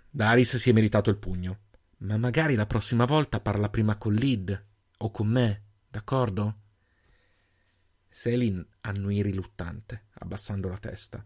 Daris 0.09 0.55
si 0.57 0.69
è 0.69 0.73
meritato 0.73 1.09
il 1.09 1.17
pugno. 1.17 1.59
Ma 1.97 2.17
magari 2.17 2.55
la 2.55 2.65
prossima 2.65 3.05
volta 3.05 3.39
parla 3.39 3.69
prima 3.69 3.97
con 3.97 4.13
Lid 4.13 4.65
o 4.97 5.11
con 5.11 5.27
me, 5.27 5.63
d'accordo? 5.89 6.57
Selin 8.09 8.65
annuì 8.81 9.21
riluttante, 9.21 10.07
abbassando 10.19 10.67
la 10.67 10.77
testa. 10.77 11.25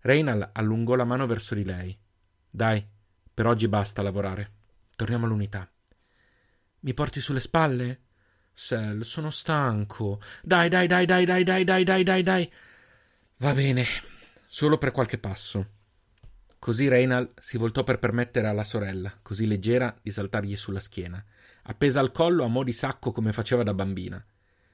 Reinal 0.00 0.50
allungò 0.52 0.94
la 0.94 1.04
mano 1.04 1.26
verso 1.26 1.54
di 1.54 1.64
lei. 1.64 1.98
Dai, 2.50 2.86
Per 3.38 3.46
oggi 3.46 3.68
basta 3.68 4.02
lavorare. 4.02 4.52
Torniamo 4.96 5.26
all'unità. 5.26 5.70
Mi 6.80 6.92
porti 6.92 7.20
sulle 7.20 7.40
spalle? 7.40 8.00
Sel, 8.52 9.04
sono 9.04 9.30
stanco. 9.30 10.20
Dai, 10.42 10.68
dai, 10.68 10.88
dai, 10.88 11.06
dai, 11.06 11.24
dai, 11.24 11.44
dai, 11.44 11.64
dai, 11.64 11.84
dai, 11.84 12.02
dai, 12.02 12.22
dai. 12.22 12.52
Va 13.40 13.54
bene, 13.54 13.84
solo 14.48 14.78
per 14.78 14.90
qualche 14.90 15.16
passo. 15.16 15.76
Così 16.58 16.88
Reynal 16.88 17.34
si 17.38 17.56
voltò 17.56 17.84
per 17.84 18.00
permettere 18.00 18.48
alla 18.48 18.64
sorella, 18.64 19.16
così 19.22 19.46
leggera, 19.46 19.96
di 20.02 20.10
saltargli 20.10 20.56
sulla 20.56 20.80
schiena, 20.80 21.24
appesa 21.62 22.00
al 22.00 22.10
collo 22.10 22.42
a 22.42 22.48
mo' 22.48 22.64
di 22.64 22.72
sacco 22.72 23.12
come 23.12 23.32
faceva 23.32 23.62
da 23.62 23.74
bambina. 23.74 24.24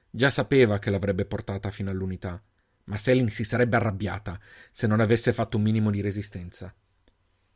Già 0.09 0.31
sapeva 0.31 0.79
che 0.79 0.89
l'avrebbe 0.89 1.25
portata 1.25 1.69
fino 1.69 1.91
all'unità, 1.91 2.41
ma 2.85 2.97
Selin 2.97 3.29
si 3.29 3.43
sarebbe 3.43 3.75
arrabbiata 3.75 4.39
se 4.71 4.87
non 4.87 4.99
avesse 4.99 5.31
fatto 5.31 5.57
un 5.57 5.63
minimo 5.63 5.91
di 5.91 6.01
resistenza. 6.01 6.73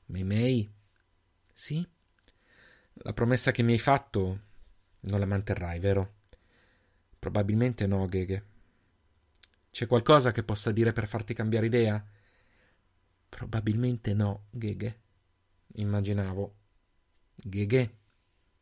Meimei? 0.05 0.71
Sì? 1.51 1.87
La 2.93 3.13
promessa 3.13 3.49
che 3.49 3.63
mi 3.63 3.71
hai 3.71 3.79
fatto 3.79 4.41
non 5.01 5.19
la 5.19 5.25
manterrai, 5.25 5.79
vero? 5.79 6.17
Probabilmente 7.17 7.87
no, 7.87 8.05
Gheghe. 8.05 8.48
C'è 9.79 9.87
qualcosa 9.87 10.33
che 10.33 10.43
possa 10.43 10.73
dire 10.73 10.91
per 10.91 11.07
farti 11.07 11.33
cambiare 11.33 11.67
idea? 11.67 12.05
Probabilmente 13.29 14.13
no, 14.13 14.47
Gheghe. 14.49 14.99
Immaginavo. 15.75 16.55
Gheghe, 17.33 17.97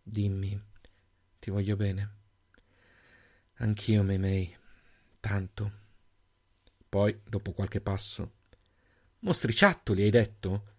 dimmi, 0.04 0.64
ti 1.40 1.50
voglio 1.50 1.76
bene. 1.76 2.12
Anch'io, 3.56 4.04
Memei, 4.04 4.56
tanto. 5.20 5.72
Poi, 6.88 7.20
dopo 7.28 7.52
qualche 7.52 7.82
passo. 7.82 8.34
Mostriciattoli, 9.22 10.04
hai 10.04 10.12
detto? 10.12 10.76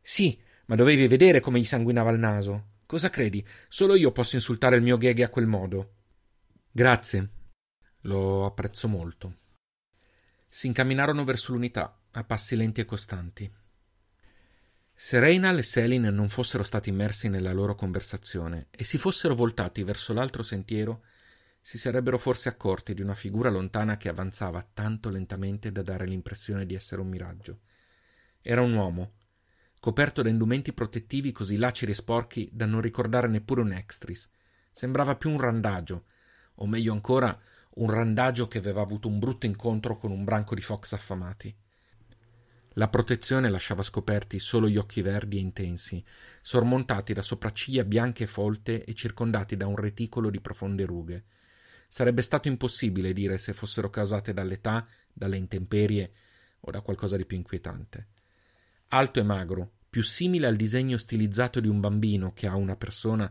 Sì, 0.00 0.40
ma 0.68 0.74
dovevi 0.74 1.06
vedere 1.06 1.40
come 1.40 1.60
gli 1.60 1.64
sanguinava 1.64 2.12
il 2.12 2.18
naso. 2.18 2.68
Cosa 2.86 3.10
credi? 3.10 3.46
Solo 3.68 3.94
io 3.94 4.10
posso 4.10 4.36
insultare 4.36 4.76
il 4.76 4.82
mio 4.82 4.96
Gheghe 4.96 5.24
a 5.24 5.28
quel 5.28 5.46
modo. 5.46 5.96
Grazie. 6.70 7.28
Lo 8.04 8.46
apprezzo 8.46 8.88
molto. 8.88 9.39
Si 10.52 10.66
incamminarono 10.66 11.22
verso 11.22 11.52
l'unità, 11.52 11.96
a 12.10 12.24
passi 12.24 12.56
lenti 12.56 12.80
e 12.80 12.84
costanti. 12.84 13.48
Se 14.92 15.20
Reinal 15.20 15.58
e 15.58 15.62
Selin 15.62 16.02
non 16.02 16.28
fossero 16.28 16.64
stati 16.64 16.88
immersi 16.88 17.28
nella 17.28 17.52
loro 17.52 17.76
conversazione 17.76 18.66
e 18.70 18.82
si 18.82 18.98
fossero 18.98 19.36
voltati 19.36 19.84
verso 19.84 20.12
l'altro 20.12 20.42
sentiero, 20.42 21.04
si 21.60 21.78
sarebbero 21.78 22.18
forse 22.18 22.48
accorti 22.48 22.94
di 22.94 23.00
una 23.00 23.14
figura 23.14 23.48
lontana 23.48 23.96
che 23.96 24.08
avanzava 24.08 24.68
tanto 24.74 25.08
lentamente 25.08 25.70
da 25.70 25.82
dare 25.82 26.04
l'impressione 26.04 26.66
di 26.66 26.74
essere 26.74 27.00
un 27.00 27.08
miraggio. 27.08 27.60
Era 28.42 28.60
un 28.60 28.72
uomo, 28.72 29.12
coperto 29.78 30.20
da 30.20 30.30
indumenti 30.30 30.72
protettivi 30.72 31.30
così 31.30 31.58
laceri 31.58 31.92
e 31.92 31.94
sporchi 31.94 32.50
da 32.52 32.66
non 32.66 32.80
ricordare 32.80 33.28
neppure 33.28 33.60
un 33.60 33.72
extris. 33.72 34.28
Sembrava 34.72 35.14
più 35.14 35.30
un 35.30 35.38
randagio, 35.38 36.06
o 36.56 36.66
meglio 36.66 36.92
ancora, 36.92 37.40
un 37.74 37.90
randagio 37.90 38.48
che 38.48 38.58
aveva 38.58 38.80
avuto 38.80 39.08
un 39.08 39.18
brutto 39.18 39.46
incontro 39.46 39.96
con 39.96 40.10
un 40.10 40.24
branco 40.24 40.54
di 40.54 40.62
fox 40.62 40.92
affamati. 40.92 41.54
La 42.74 42.88
protezione 42.88 43.48
lasciava 43.48 43.82
scoperti 43.82 44.38
solo 44.38 44.68
gli 44.68 44.76
occhi 44.76 45.02
verdi 45.02 45.36
e 45.36 45.40
intensi, 45.40 46.02
sormontati 46.40 47.12
da 47.12 47.22
sopracciglia 47.22 47.84
bianche 47.84 48.24
e 48.24 48.26
folte 48.26 48.84
e 48.84 48.94
circondati 48.94 49.56
da 49.56 49.66
un 49.66 49.76
reticolo 49.76 50.30
di 50.30 50.40
profonde 50.40 50.84
rughe. 50.84 51.24
Sarebbe 51.88 52.22
stato 52.22 52.48
impossibile 52.48 53.12
dire 53.12 53.38
se 53.38 53.52
fossero 53.52 53.90
causate 53.90 54.32
dall'età, 54.32 54.86
dalle 55.12 55.36
intemperie 55.36 56.12
o 56.60 56.70
da 56.70 56.80
qualcosa 56.80 57.16
di 57.16 57.24
più 57.24 57.36
inquietante. 57.36 58.08
Alto 58.88 59.18
e 59.18 59.24
magro, 59.24 59.72
più 59.90 60.02
simile 60.02 60.46
al 60.46 60.56
disegno 60.56 60.96
stilizzato 60.96 61.58
di 61.58 61.68
un 61.68 61.80
bambino 61.80 62.32
che 62.32 62.46
a 62.46 62.54
una 62.54 62.76
persona, 62.76 63.30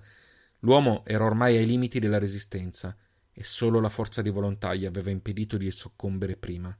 l'uomo 0.59 1.03
era 1.05 1.23
ormai 1.23 1.55
ai 1.55 1.65
limiti 1.65 1.99
della 1.99 2.17
resistenza 2.17 2.95
e 3.39 3.45
solo 3.45 3.79
la 3.79 3.87
forza 3.87 4.21
di 4.21 4.29
volontà 4.29 4.75
gli 4.75 4.85
aveva 4.85 5.11
impedito 5.11 5.55
di 5.55 5.71
soccombere 5.71 6.35
prima. 6.35 6.77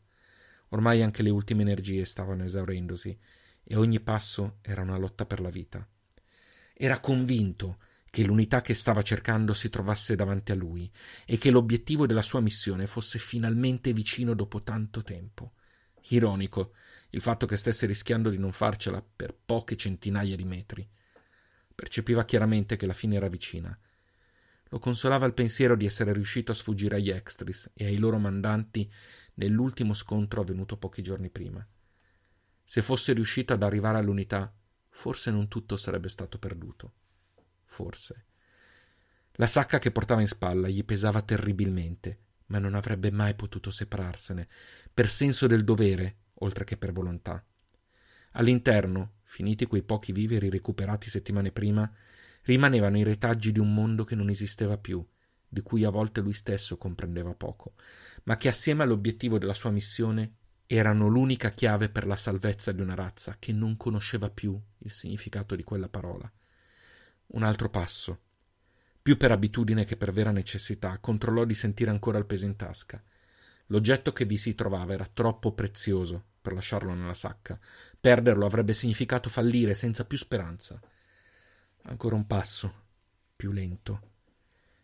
Ormai 0.71 1.01
anche 1.01 1.23
le 1.23 1.29
ultime 1.29 1.61
energie 1.61 2.03
stavano 2.03 2.43
esaurendosi 2.43 3.17
e 3.63 3.75
ogni 3.77 4.01
passo 4.01 4.57
era 4.61 4.81
una 4.81 4.97
lotta 4.97 5.25
per 5.25 5.39
la 5.39 5.49
vita. 5.49 5.87
Era 6.73 6.99
convinto 6.99 7.77
che 8.09 8.25
l'unità 8.25 8.59
che 8.59 8.73
stava 8.73 9.03
cercando 9.03 9.53
si 9.53 9.69
trovasse 9.69 10.17
davanti 10.17 10.51
a 10.51 10.55
lui 10.55 10.91
e 11.25 11.37
che 11.37 11.49
l'obiettivo 11.49 12.05
della 12.05 12.21
sua 12.21 12.41
missione 12.41 12.87
fosse 12.87 13.19
finalmente 13.19 13.93
vicino 13.93 14.33
dopo 14.33 14.61
tanto 14.61 15.01
tempo. 15.01 15.53
Ironico 16.09 16.73
il 17.11 17.21
fatto 17.21 17.45
che 17.45 17.55
stesse 17.55 17.85
rischiando 17.85 18.29
di 18.29 18.37
non 18.37 18.51
farcela 18.51 19.01
per 19.01 19.33
poche 19.33 19.77
centinaia 19.77 20.35
di 20.35 20.43
metri. 20.43 20.85
Percepiva 21.73 22.25
chiaramente 22.25 22.75
che 22.75 22.85
la 22.85 22.91
fine 22.91 23.15
era 23.15 23.29
vicina. 23.29 23.79
Lo 24.69 24.79
consolava 24.79 25.25
il 25.25 25.33
pensiero 25.33 25.75
di 25.75 25.85
essere 25.85 26.13
riuscito 26.13 26.51
a 26.51 26.55
sfuggire 26.55 26.97
agli 26.97 27.09
extris 27.09 27.71
e 27.73 27.85
ai 27.85 27.97
loro 27.97 28.17
mandanti 28.19 28.91
nell'ultimo 29.35 29.93
scontro 29.93 30.41
avvenuto 30.41 30.77
pochi 30.77 31.01
giorni 31.01 31.29
prima. 31.29 31.65
Se 32.63 32.81
fosse 32.81 33.13
riuscito 33.13 33.53
ad 33.53 33.63
arrivare 33.63 33.97
all'unità, 33.97 34.53
forse 34.89 35.31
non 35.31 35.47
tutto 35.47 35.75
sarebbe 35.75 36.09
stato 36.09 36.37
perduto. 36.37 36.93
Forse. 37.65 38.25
La 39.33 39.47
sacca 39.47 39.79
che 39.79 39.91
portava 39.91 40.21
in 40.21 40.27
spalla 40.27 40.67
gli 40.67 40.83
pesava 40.83 41.21
terribilmente, 41.21 42.19
ma 42.47 42.59
non 42.59 42.75
avrebbe 42.75 43.09
mai 43.09 43.35
potuto 43.35 43.71
separarsene, 43.71 44.47
per 44.93 45.09
senso 45.09 45.47
del 45.47 45.63
dovere, 45.63 46.17
oltre 46.41 46.63
che 46.63 46.77
per 46.77 46.91
volontà. 46.91 47.43
All'interno, 48.33 49.13
finiti 49.23 49.65
quei 49.65 49.81
pochi 49.81 50.11
viveri 50.11 50.49
recuperati 50.49 51.09
settimane 51.09 51.51
prima, 51.51 51.91
rimanevano 52.49 52.97
i 52.97 53.03
retaggi 53.03 53.51
di 53.51 53.59
un 53.59 53.71
mondo 53.71 54.03
che 54.03 54.15
non 54.15 54.27
esisteva 54.27 54.75
più, 54.79 55.05
di 55.47 55.61
cui 55.61 55.83
a 55.83 55.91
volte 55.91 56.19
lui 56.19 56.33
stesso 56.33 56.77
comprendeva 56.77 57.35
poco, 57.35 57.73
ma 58.23 58.37
che 58.37 58.47
assieme 58.47 58.81
all'obiettivo 58.81 59.37
della 59.37 59.53
sua 59.53 59.69
missione 59.69 60.33
erano 60.65 61.07
l'unica 61.07 61.51
chiave 61.51 61.89
per 61.89 62.07
la 62.07 62.15
salvezza 62.15 62.71
di 62.71 62.81
una 62.81 62.95
razza 62.95 63.35
che 63.37 63.51
non 63.51 63.77
conosceva 63.77 64.31
più 64.31 64.59
il 64.79 64.91
significato 64.91 65.55
di 65.55 65.63
quella 65.63 65.89
parola. 65.89 66.31
Un 67.27 67.43
altro 67.43 67.69
passo. 67.69 68.19
Più 68.99 69.15
per 69.15 69.31
abitudine 69.31 69.85
che 69.85 69.95
per 69.95 70.11
vera 70.11 70.31
necessità, 70.31 70.97
controllò 70.97 71.45
di 71.45 71.53
sentire 71.53 71.91
ancora 71.91 72.17
il 72.17 72.25
peso 72.25 72.45
in 72.45 72.55
tasca. 72.55 73.01
L'oggetto 73.67 74.11
che 74.11 74.25
vi 74.25 74.37
si 74.37 74.55
trovava 74.55 74.93
era 74.93 75.07
troppo 75.11 75.53
prezioso 75.53 76.23
per 76.41 76.53
lasciarlo 76.53 76.95
nella 76.95 77.13
sacca. 77.13 77.59
Perderlo 77.99 78.47
avrebbe 78.47 78.73
significato 78.73 79.29
fallire 79.29 79.75
senza 79.75 80.05
più 80.05 80.17
speranza. 80.17 80.81
Ancora 81.83 82.15
un 82.15 82.27
passo, 82.27 82.73
più 83.35 83.51
lento. 83.51 84.07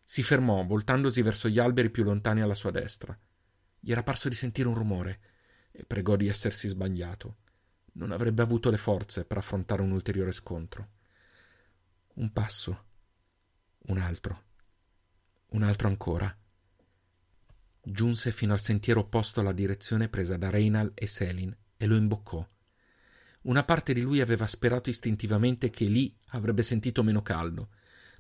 Si 0.03 0.23
fermò, 0.23 0.63
voltandosi 0.63 1.21
verso 1.21 1.49
gli 1.49 1.59
alberi 1.59 1.89
più 1.89 2.03
lontani 2.03 2.41
alla 2.41 2.53
sua 2.53 2.71
destra. 2.71 3.17
Gli 3.79 3.91
era 3.91 4.03
parso 4.03 4.29
di 4.29 4.35
sentire 4.35 4.67
un 4.67 4.75
rumore 4.75 5.19
e 5.71 5.83
pregò 5.83 6.15
di 6.15 6.27
essersi 6.27 6.67
sbagliato. 6.67 7.37
Non 7.93 8.11
avrebbe 8.11 8.41
avuto 8.41 8.69
le 8.69 8.77
forze 8.77 9.25
per 9.25 9.37
affrontare 9.37 9.81
un 9.81 9.91
ulteriore 9.91 10.31
scontro. 10.31 10.89
Un 12.15 12.31
passo, 12.31 12.85
un 13.87 13.97
altro, 13.97 14.43
un 15.49 15.63
altro 15.63 15.87
ancora. 15.87 16.35
Giunse 17.81 18.31
fino 18.31 18.53
al 18.53 18.59
sentiero 18.59 19.01
opposto 19.01 19.39
alla 19.39 19.53
direzione 19.53 20.09
presa 20.09 20.37
da 20.37 20.49
Reinal 20.49 20.91
e 20.95 21.07
Selin 21.07 21.55
e 21.77 21.85
lo 21.85 21.95
imboccò. 21.95 22.45
Una 23.45 23.63
parte 23.63 23.93
di 23.93 24.01
lui 24.01 24.21
aveva 24.21 24.47
sperato 24.47 24.89
istintivamente 24.89 25.69
che 25.69 25.85
lì 25.85 26.11
avrebbe 26.29 26.63
sentito 26.63 27.03
meno 27.03 27.21
caldo, 27.21 27.69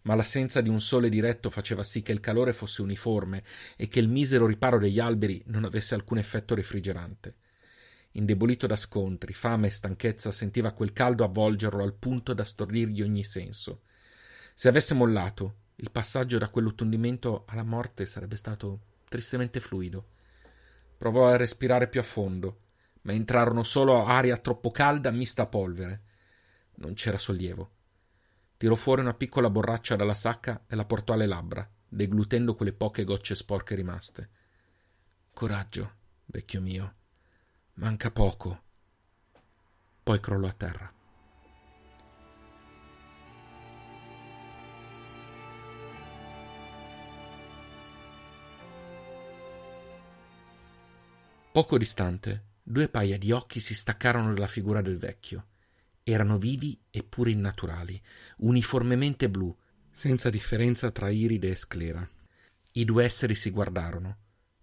ma 0.03 0.13
l'assenza 0.13 0.61
di 0.61 0.69
un 0.69 0.79
sole 0.79 1.09
diretto 1.09 1.49
faceva 1.49 1.81
sì 1.81 2.03
che 2.03 2.11
il 2.11 2.19
calore 2.19 2.53
fosse 2.53 2.83
uniforme 2.83 3.43
e 3.75 3.87
che 3.87 3.99
il 3.99 4.07
misero 4.07 4.45
riparo 4.45 4.77
degli 4.77 4.99
alberi 4.99 5.41
non 5.47 5.63
avesse 5.63 5.95
alcun 5.95 6.19
effetto 6.19 6.53
refrigerante. 6.53 7.37
Indebolito 8.11 8.67
da 8.67 8.75
scontri, 8.75 9.33
fame 9.33 9.67
e 9.67 9.71
stanchezza, 9.71 10.31
sentiva 10.31 10.73
quel 10.73 10.93
caldo 10.93 11.23
avvolgerlo 11.23 11.81
al 11.81 11.95
punto 11.95 12.35
da 12.35 12.43
stordirgli 12.43 13.01
ogni 13.01 13.23
senso. 13.23 13.81
Se 14.53 14.67
avesse 14.67 14.93
mollato, 14.93 15.55
il 15.77 15.89
passaggio 15.89 16.37
da 16.37 16.49
quell'ottundimento 16.49 17.45
alla 17.47 17.63
morte 17.63 18.05
sarebbe 18.05 18.35
stato 18.35 18.79
tristemente 19.09 19.59
fluido. 19.59 20.09
Provò 20.97 21.27
a 21.27 21.35
respirare 21.35 21.87
più 21.87 21.99
a 21.99 22.03
fondo, 22.03 22.59
ma 23.05 23.13
entrarono 23.13 23.63
solo 23.63 24.03
aria 24.03 24.37
troppo 24.37 24.71
calda 24.71 25.11
mista 25.11 25.43
a 25.43 25.47
polvere. 25.47 26.01
Non 26.75 26.93
c'era 26.93 27.17
sollievo. 27.17 27.71
Tirò 28.57 28.75
fuori 28.75 29.01
una 29.01 29.13
piccola 29.13 29.49
borraccia 29.49 29.95
dalla 29.95 30.15
sacca 30.15 30.65
e 30.67 30.75
la 30.75 30.85
portò 30.85 31.13
alle 31.13 31.27
labbra, 31.27 31.67
deglutendo 31.87 32.55
quelle 32.55 32.73
poche 32.73 33.03
gocce 33.03 33.35
sporche 33.35 33.75
rimaste. 33.75 34.29
Coraggio, 35.33 35.93
vecchio 36.25 36.61
mio. 36.61 36.95
Manca 37.73 38.09
poco. 38.09 38.63
Poi 40.01 40.19
crollò 40.19 40.47
a 40.47 40.53
terra. 40.53 40.93
Poco 51.51 51.77
distante, 51.77 52.43
due 52.67 52.89
paia 52.89 53.17
di 53.17 53.31
occhi 53.31 53.59
si 53.59 53.75
staccarono 53.75 54.33
dalla 54.33 54.47
figura 54.47 54.81
del 54.81 54.97
vecchio 54.97 55.45
Erano 56.07 56.37
vivi 56.37 56.79
eppure 56.91 57.31
innaturali, 57.31 57.99
uniformemente 58.37 59.27
blu, 59.27 59.57
senza 59.89 60.29
differenza 60.29 60.91
tra 60.91 61.09
iride 61.09 61.49
e 61.49 61.55
sclera. 61.55 62.07
I 62.73 62.85
due 62.85 63.03
esseri 63.03 63.33
si 63.33 63.49
guardarono. 63.49 64.17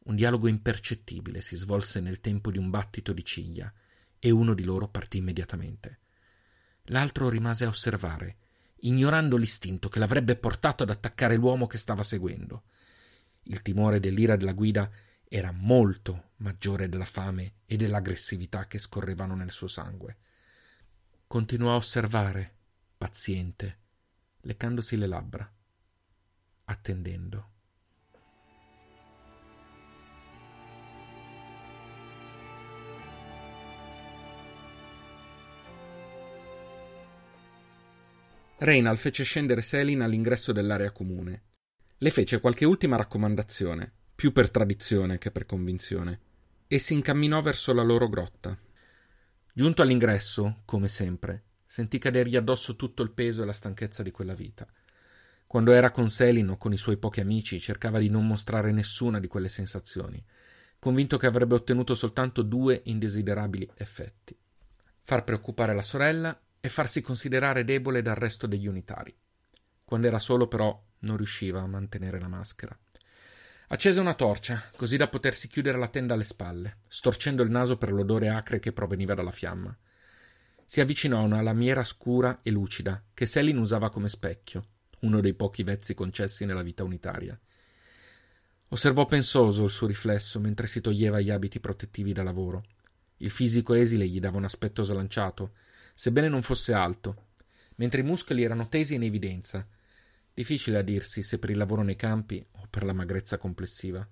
Un 0.05 0.15
dialogo 0.15 0.47
impercettibile 0.47 1.41
si 1.41 1.57
svolse 1.57 1.99
nel 1.99 2.21
tempo 2.21 2.53
di 2.53 2.59
un 2.59 2.71
battito 2.71 3.13
di 3.13 3.25
ciglia, 3.25 3.73
e 4.21 4.31
uno 4.31 4.55
di 4.55 4.63
loro 4.63 4.87
partì 4.87 5.17
immediatamente. 5.17 5.99
L'altro 6.85 7.29
rimase 7.29 7.65
a 7.65 7.69
osservare, 7.69 8.37
ignorando 8.83 9.37
l'istinto 9.37 9.89
che 9.89 9.99
l'avrebbe 9.99 10.37
portato 10.37 10.85
ad 10.85 10.91
attaccare 10.91 11.35
l'uomo 11.35 11.67
che 11.67 11.77
stava 11.77 12.05
seguendo. 12.05 12.63
Il 13.45 13.63
timore 13.63 13.99
dell'ira 13.99 14.37
della 14.37 14.53
guida 14.53 14.89
era 15.35 15.51
molto 15.51 16.33
maggiore 16.37 16.91
della 16.91 17.07
fame 17.07 17.55
e 17.65 17.79
dell'aggressività 17.79 18.67
che 18.67 18.79
scorrevano 18.79 19.35
nel 19.35 19.51
suo 19.51 19.67
sangue. 19.67 20.19
Continuò 21.27 21.73
a 21.73 21.77
osservare, 21.77 22.55
paziente, 22.99 23.79
leccandosi 24.43 24.95
le 24.99 25.07
labbra, 25.07 25.51
attendendo. 26.65 27.51
Reynal 38.59 38.99
fece 38.99 39.25
scendere 39.25 39.63
Selin 39.63 40.03
all'ingresso 40.03 40.53
dell'area 40.53 40.91
comune. 40.91 41.43
Le 41.97 42.11
fece 42.11 42.39
qualche 42.39 42.67
ultima 42.67 42.97
raccomandazione, 42.97 43.95
più 44.23 44.31
per 44.31 44.53
tradizione 44.53 45.19
che 45.19 45.33
per 45.33 45.47
convinzione, 45.47 46.21
e 46.69 46.79
si 46.79 46.95
incamminò 46.95 47.41
verso 47.41 47.73
la 47.73 47.83
loro 47.83 48.09
grotta. 48.09 48.57
Giunto 49.53 49.83
all'ingresso, 49.83 50.63
come 50.65 50.87
sempre, 50.87 51.43
sentì 51.67 51.99
cadergli 51.99 52.37
addosso 52.37 52.77
tutto 52.77 53.03
il 53.03 53.11
peso 53.11 53.43
e 53.43 53.47
la 53.47 53.53
stanchezza 53.53 54.05
di 54.05 54.13
quella 54.13 54.35
vita. 54.35 54.65
Quando 55.45 55.73
era 55.73 55.91
con 55.91 56.09
Selin 56.09 56.51
o 56.51 56.57
con 56.57 56.73
i 56.73 56.77
suoi 56.77 56.99
pochi 56.99 57.19
amici, 57.19 57.59
cercava 57.59 57.99
di 57.99 58.11
non 58.11 58.25
mostrare 58.25 58.71
nessuna 58.71 59.19
di 59.19 59.27
quelle 59.27 59.49
sensazioni, 59.49 60.25
convinto 60.79 61.17
che 61.17 61.27
avrebbe 61.27 61.57
ottenuto 61.57 61.97
soltanto 61.97 62.43
due 62.43 62.81
indesiderabili 62.85 63.69
effetti: 63.75 64.39
far 65.03 65.25
preoccupare 65.25 65.75
la 65.75 65.83
sorella 65.83 66.41
e 66.61 66.69
farsi 66.69 67.01
considerare 67.01 67.65
debole 67.65 68.03
dal 68.03 68.15
resto 68.15 68.47
degli 68.47 68.69
unitari. 68.69 69.13
Quando 69.83 70.07
era 70.07 70.21
solo, 70.21 70.47
però, 70.47 70.81
non 71.01 71.17
riusciva 71.17 71.61
a 71.61 71.67
mantenere 71.67 72.21
la 72.21 72.29
maschera. 72.29 72.79
Accese 73.73 74.01
una 74.01 74.13
torcia, 74.13 74.63
così 74.77 74.99
da 74.99 75.09
potersi 75.09 75.49
chiudere 75.49 75.79
la 75.79 75.89
tenda 75.89 76.13
alle 76.13 76.25
spalle, 76.25 76.81
storcendo 76.89 77.43
il 77.43 77.49
naso 77.49 77.79
per 77.79 77.91
l'odore 77.91 78.29
acre 78.29 78.59
che 78.59 78.71
proveniva 78.71 79.15
dalla 79.15 79.31
fiamma. 79.31 79.75
Si 80.67 80.83
avvicinò 80.83 81.21
a 81.21 81.23
una 81.23 81.41
lamiera 81.41 81.83
scura 81.83 82.41
e 82.43 82.51
lucida 82.51 83.03
che 83.15 83.25
Selin 83.25 83.57
usava 83.57 83.89
come 83.89 84.11
specchio, 84.11 84.67
uno 85.01 85.23
dei 85.23 85.33
pochi 85.33 85.63
vezzi 85.63 85.95
concessi 85.95 86.45
nella 86.45 86.61
vita 86.61 86.85
unitaria. 86.85 87.41
Osservò 88.69 89.07
pensoso 89.07 89.65
il 89.65 89.71
suo 89.71 89.87
riflesso 89.87 90.39
mentre 90.39 90.67
si 90.67 90.83
toglieva 90.83 91.23
gli 91.23 91.31
abiti 91.31 91.59
protettivi 91.59 92.13
da 92.13 92.23
lavoro. 92.23 92.65
Il 93.17 93.31
fisico 93.31 93.73
esile 93.73 94.07
gli 94.07 94.21
dava 94.21 94.37
un 94.37 94.45
aspetto 94.45 94.83
slanciato, 94.83 95.53
sebbene 95.95 96.29
non 96.29 96.43
fosse 96.43 96.75
alto, 96.75 97.29
mentre 97.77 98.03
i 98.03 98.05
muscoli 98.05 98.43
erano 98.43 98.69
tesi 98.69 98.97
in 98.97 99.05
evidenza. 99.05 99.67
Difficile 100.35 100.79
a 100.79 100.83
dirsi 100.83 101.23
se 101.23 101.39
per 101.39 101.51
il 101.51 101.59
lavoro 101.59 101.83
nei 101.83 101.97
campi 101.97 102.45
o 102.53 102.67
per 102.71 102.85
la 102.85 102.95
magrezza 102.95 103.37
complessiva. 103.37 104.07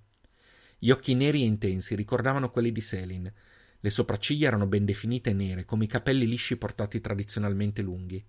Gli 0.79 0.91
occhi 0.91 1.15
neri 1.15 1.43
e 1.43 1.47
intensi 1.47 1.95
ricordavano 1.95 2.51
quelli 2.51 2.73
di 2.73 2.81
Selin. 2.81 3.33
Le 3.81 3.91
sopracciglia 3.91 4.49
erano 4.49 4.67
ben 4.67 4.85
definite 4.85 5.31
e 5.31 5.35
nere, 5.35 5.65
come 5.65 5.85
i 5.85 5.89
capelli 5.89 6.27
lisci 6.27 6.57
portati 6.57 7.01
tradizionalmente 7.01 7.81
lunghi. 7.81 8.23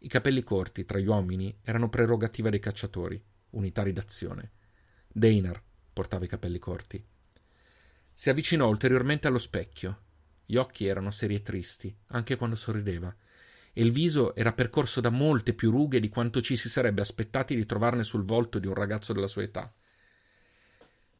I 0.00 0.08
capelli 0.08 0.44
corti, 0.44 0.84
tra 0.84 0.98
gli 0.98 1.06
uomini, 1.06 1.58
erano 1.62 1.88
prerogativa 1.88 2.50
dei 2.50 2.60
cacciatori, 2.60 3.20
unitari 3.50 3.92
d'azione. 3.92 4.52
Deinar 5.08 5.60
portava 5.92 6.24
i 6.24 6.28
capelli 6.28 6.60
corti. 6.60 7.04
Si 8.12 8.30
avvicinò 8.30 8.68
ulteriormente 8.68 9.26
allo 9.26 9.38
specchio. 9.38 10.02
Gli 10.46 10.54
occhi 10.54 10.86
erano 10.86 11.10
seri 11.10 11.34
e 11.34 11.42
tristi, 11.42 11.92
anche 12.08 12.36
quando 12.36 12.54
sorrideva, 12.54 13.14
e 13.78 13.82
il 13.82 13.92
viso 13.92 14.34
era 14.34 14.52
percorso 14.52 15.00
da 15.00 15.08
molte 15.08 15.54
più 15.54 15.70
rughe 15.70 16.00
di 16.00 16.08
quanto 16.08 16.40
ci 16.40 16.56
si 16.56 16.68
sarebbe 16.68 17.00
aspettati 17.00 17.54
di 17.54 17.64
trovarne 17.64 18.02
sul 18.02 18.24
volto 18.24 18.58
di 18.58 18.66
un 18.66 18.74
ragazzo 18.74 19.12
della 19.12 19.28
sua 19.28 19.44
età. 19.44 19.72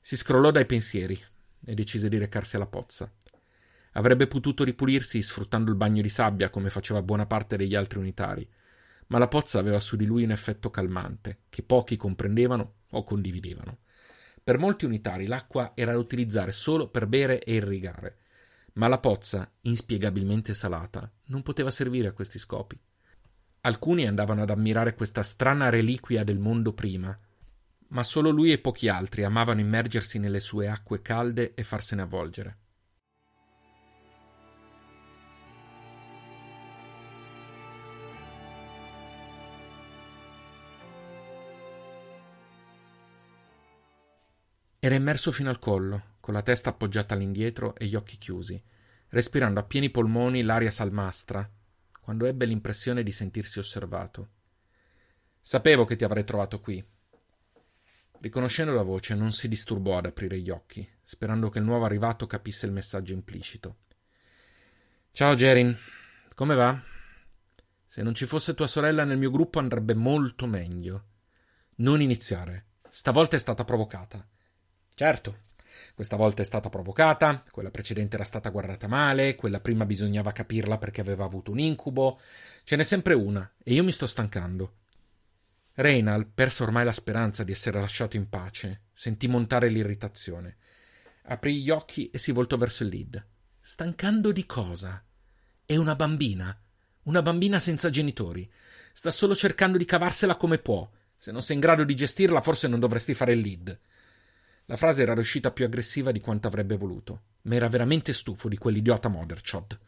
Si 0.01 0.17
scrollò 0.17 0.51
dai 0.51 0.67
pensieri 0.67 1.17
e 1.65 1.75
decise 1.77 2.09
di 2.09 2.19
recarsi 2.19 2.57
alla 2.57 2.67
pozza. 2.67 3.09
Avrebbe 3.93 4.27
potuto 4.27 4.65
ripulirsi 4.65 5.23
sfruttando 5.23 5.71
il 5.71 5.77
bagno 5.77 6.03
di 6.03 6.09
sabbia 6.09 6.51
come 6.51 6.69
faceva 6.69 7.01
buona 7.01 7.27
parte 7.27 7.57
degli 7.57 7.77
altri 7.77 8.01
unitari, 8.01 8.45
ma 9.07 9.19
la 9.19 9.29
pozza 9.29 9.61
aveva 9.61 9.79
su 9.79 9.95
di 9.95 10.05
lui 10.05 10.25
un 10.25 10.33
effetto 10.33 10.69
calmante, 10.69 11.43
che 11.51 11.63
pochi 11.63 11.97
comprendevano 11.97 12.73
o 12.91 13.05
condividevano. 13.05 13.79
Per 14.43 14.59
molti 14.59 14.85
unitari 14.85 15.27
l'acqua 15.27 15.75
era 15.77 15.93
da 15.93 15.99
utilizzare 15.99 16.51
solo 16.51 16.89
per 16.89 17.07
bere 17.07 17.39
e 17.39 17.55
irrigare, 17.55 18.17
ma 18.79 18.87
la 18.87 18.99
pozza, 18.99 19.51
inspiegabilmente 19.63 20.55
salata, 20.55 21.11
non 21.27 21.43
poteva 21.43 21.71
servire 21.71 22.09
a 22.09 22.13
questi 22.13 22.39
scopi. 22.39 22.79
Alcuni 23.63 24.07
andavano 24.07 24.43
ad 24.43 24.51
ammirare 24.51 24.95
questa 24.95 25.25
strana 25.25 25.69
reliquia 25.69 26.23
del 26.23 26.39
mondo 26.39 26.73
prima, 26.73 27.17
ma 27.89 28.03
solo 28.05 28.31
lui 28.31 28.53
e 28.53 28.59
pochi 28.59 28.89
altri 28.89 29.25
amavano 29.25 29.59
immergersi 29.59 30.21
nelle 30.21 30.39
sue 30.39 30.69
acque 30.69 31.03
calde 31.03 31.55
e 31.55 31.65
farsene 31.65 32.03
avvolgere. 32.03 32.59
Era 44.79 44.95
immerso 44.95 45.33
fino 45.33 45.51
al 45.51 45.59
collo, 45.59 46.18
con 46.29 46.37
la 46.37 46.43
testa 46.43 46.69
appoggiata 46.69 47.15
all'indietro 47.15 47.75
e 47.75 47.87
gli 47.87 47.95
occhi 47.95 48.19
chiusi, 48.19 48.63
respirando 49.09 49.61
a 49.61 49.63
pieni 49.63 49.89
polmoni 49.89 50.43
l'aria 50.43 50.71
salmastra, 50.71 51.51
quando 52.03 52.27
ebbe 52.27 52.45
l'impressione 52.45 53.03
di 53.03 53.13
sentirsi 53.13 53.59
osservato. 53.59 54.29
Sapevo 55.41 55.87
che 55.87 55.97
ti 55.97 56.05
avrei 56.05 56.25
trovato 56.25 56.61
qui. 56.61 56.87
Riconoscendo 58.21 58.75
la 58.75 58.83
voce, 58.83 59.15
non 59.15 59.33
si 59.33 59.49
disturbò 59.49 59.97
ad 59.97 60.05
aprire 60.05 60.39
gli 60.39 60.51
occhi, 60.51 60.87
sperando 61.03 61.49
che 61.49 61.61
il 61.61 61.65
nuovo 61.65 61.87
arrivato 61.87 62.27
capisse 62.27 62.67
il 62.67 62.73
messaggio 62.73 63.15
implicito. 63.15 63.77
Ciao 65.11 65.35
Gerin, 65.35 65.75
come 66.35 66.55
va? 66.55 66.79
Se 67.87 68.03
non 68.03 68.13
ci 68.13 68.27
fosse 68.27 68.53
tua 68.53 68.67
sorella 68.67 69.05
nel 69.05 69.17
mio 69.17 69.31
gruppo 69.31 69.61
andrebbe 69.61 69.95
molto 69.95 70.45
meglio. 70.45 71.05
Non 71.77 72.03
iniziare. 72.03 72.67
Stavolta 72.91 73.37
è 73.37 73.39
stata 73.39 73.65
provocata. 73.65 74.29
Certo, 74.95 75.47
questa 75.95 76.17
volta 76.17 76.43
è 76.43 76.45
stata 76.45 76.69
provocata, 76.69 77.43
quella 77.51 77.71
precedente 77.71 78.17
era 78.17 78.25
stata 78.25 78.51
guardata 78.51 78.87
male, 78.87 79.35
quella 79.35 79.61
prima 79.61 79.87
bisognava 79.87 80.33
capirla 80.33 80.79
perché 80.79 81.01
aveva 81.01 81.25
avuto 81.25 81.51
un 81.51 81.59
incubo. 81.59 82.19
Ce 82.65 82.77
n'è 82.77 82.85
sempre 82.85 83.15
una, 83.15 83.51
e 83.63 83.75
io 83.75 83.85
mi 83.85 83.93
sto 83.93 84.07
stancando. 84.07 84.75
Reynal 85.75 86.27
perse 86.27 86.63
ormai 86.65 86.85
la 86.85 86.93
speranza 86.93 87.45
di 87.45 87.53
essere 87.53 87.81
lasciato 87.81 88.17
in 88.17 88.29
pace, 88.29 88.83
sentì 88.93 89.29
montare 89.29 89.69
l'irritazione. 89.69 90.57
Aprì 91.23 91.63
gli 91.63 91.71
occhi 91.71 92.11
e 92.11 92.19
si 92.19 92.33
voltò 92.33 92.57
verso 92.57 92.83
il 92.83 92.89
lead. 92.89 93.25
Stancando 93.61 94.33
di 94.33 94.47
cosa? 94.47 95.05
È 95.65 95.77
una 95.77 95.95
bambina. 95.95 96.59
Una 97.05 97.23
bambina 97.23 97.59
senza 97.59 97.91
genitori. 97.91 98.51
Sta 98.93 99.11
solo 99.11 99.37
cercando 99.37 99.77
di 99.79 99.85
cavarsela 99.85 100.37
come 100.37 100.59
può. 100.59 100.91
Se 101.17 101.31
non 101.31 101.43
sei 101.43 101.57
in 101.57 101.61
grado 101.61 101.85
di 101.85 101.95
gestirla, 101.95 102.41
forse 102.41 102.67
non 102.67 102.81
dovresti 102.81 103.13
fare 103.13 103.33
il 103.33 103.41
lead. 103.41 103.79
La 104.71 104.77
frase 104.77 105.01
era 105.01 105.15
riuscita 105.15 105.51
più 105.51 105.65
aggressiva 105.65 106.13
di 106.13 106.21
quanto 106.21 106.47
avrebbe 106.47 106.77
voluto, 106.77 107.23
ma 107.43 107.55
era 107.55 107.71
veramente 107.71 108.13
stufo 108.13 108.49
di 108.49 108.59
quell'idiota 108.59 109.09
Motherchod. 109.09 109.81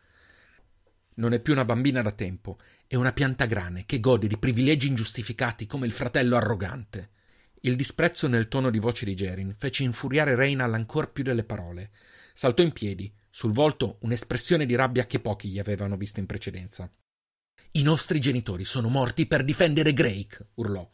Non 1.17 1.35
è 1.35 1.41
più 1.41 1.53
una 1.53 1.67
bambina 1.67 2.01
da 2.01 2.13
tempo, 2.13 2.59
è 2.87 2.95
una 2.95 3.13
pianta 3.13 3.45
grane 3.45 3.85
che 3.85 4.01
gode 4.01 4.27
di 4.27 4.39
privilegi 4.39 4.89
ingiustificati 4.89 5.67
come 5.67 5.85
il 5.85 5.93
fratello 5.93 6.37
arrogante. 6.37 7.11
Il 7.61 7.77
disprezzo 7.77 8.27
nel 8.27 8.49
tono 8.49 8.71
di 8.71 8.79
voce 8.79 9.05
di 9.05 9.15
Gerin 9.15 9.55
fece 9.59 9.83
infuriare 9.83 10.35
Reynal 10.35 10.73
ancor 10.73 11.13
più 11.13 11.25
delle 11.25 11.45
parole. 11.45 11.91
Saltò 12.33 12.63
in 12.63 12.73
piedi, 12.73 13.13
sul 13.29 13.53
volto 13.53 13.99
un'espressione 14.01 14.65
di 14.65 14.77
rabbia 14.77 15.05
che 15.05 15.21
pochi 15.21 15.51
gli 15.51 15.59
avevano 15.59 15.99
visto 15.99 16.21
in 16.21 16.27
precedenza. 16.27 16.91
I 17.73 17.83
nostri 17.83 18.19
genitori 18.19 18.65
sono 18.65 18.89
morti 18.89 19.27
per 19.27 19.45
difendere 19.45 19.93
Drake, 19.93 20.53
urlò 20.55 20.89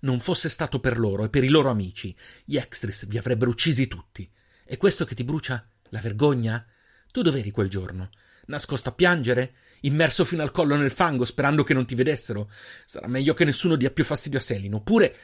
non 0.00 0.20
fosse 0.20 0.48
stato 0.48 0.80
per 0.80 0.98
loro 0.98 1.24
e 1.24 1.30
per 1.30 1.44
i 1.44 1.48
loro 1.48 1.70
amici, 1.70 2.14
gli 2.44 2.56
Extris 2.56 3.06
vi 3.06 3.18
avrebbero 3.18 3.50
uccisi 3.50 3.86
tutti. 3.86 4.30
E 4.64 4.76
questo 4.76 5.04
che 5.04 5.14
ti 5.14 5.24
brucia? 5.24 5.68
La 5.90 6.00
vergogna? 6.00 6.64
Tu 7.10 7.22
dov'eri 7.22 7.50
quel 7.50 7.68
giorno? 7.68 8.10
Nascosto 8.46 8.88
a 8.88 8.92
piangere? 8.92 9.54
Immerso 9.82 10.24
fino 10.24 10.42
al 10.42 10.50
collo 10.50 10.76
nel 10.76 10.90
fango 10.90 11.24
sperando 11.24 11.64
che 11.64 11.74
non 11.74 11.86
ti 11.86 11.94
vedessero? 11.94 12.50
Sarà 12.84 13.08
meglio 13.08 13.34
che 13.34 13.44
nessuno 13.44 13.76
dia 13.76 13.90
più 13.90 14.04
fastidio 14.04 14.38
a 14.38 14.42
Selin, 14.42 14.74
oppure. 14.74 15.16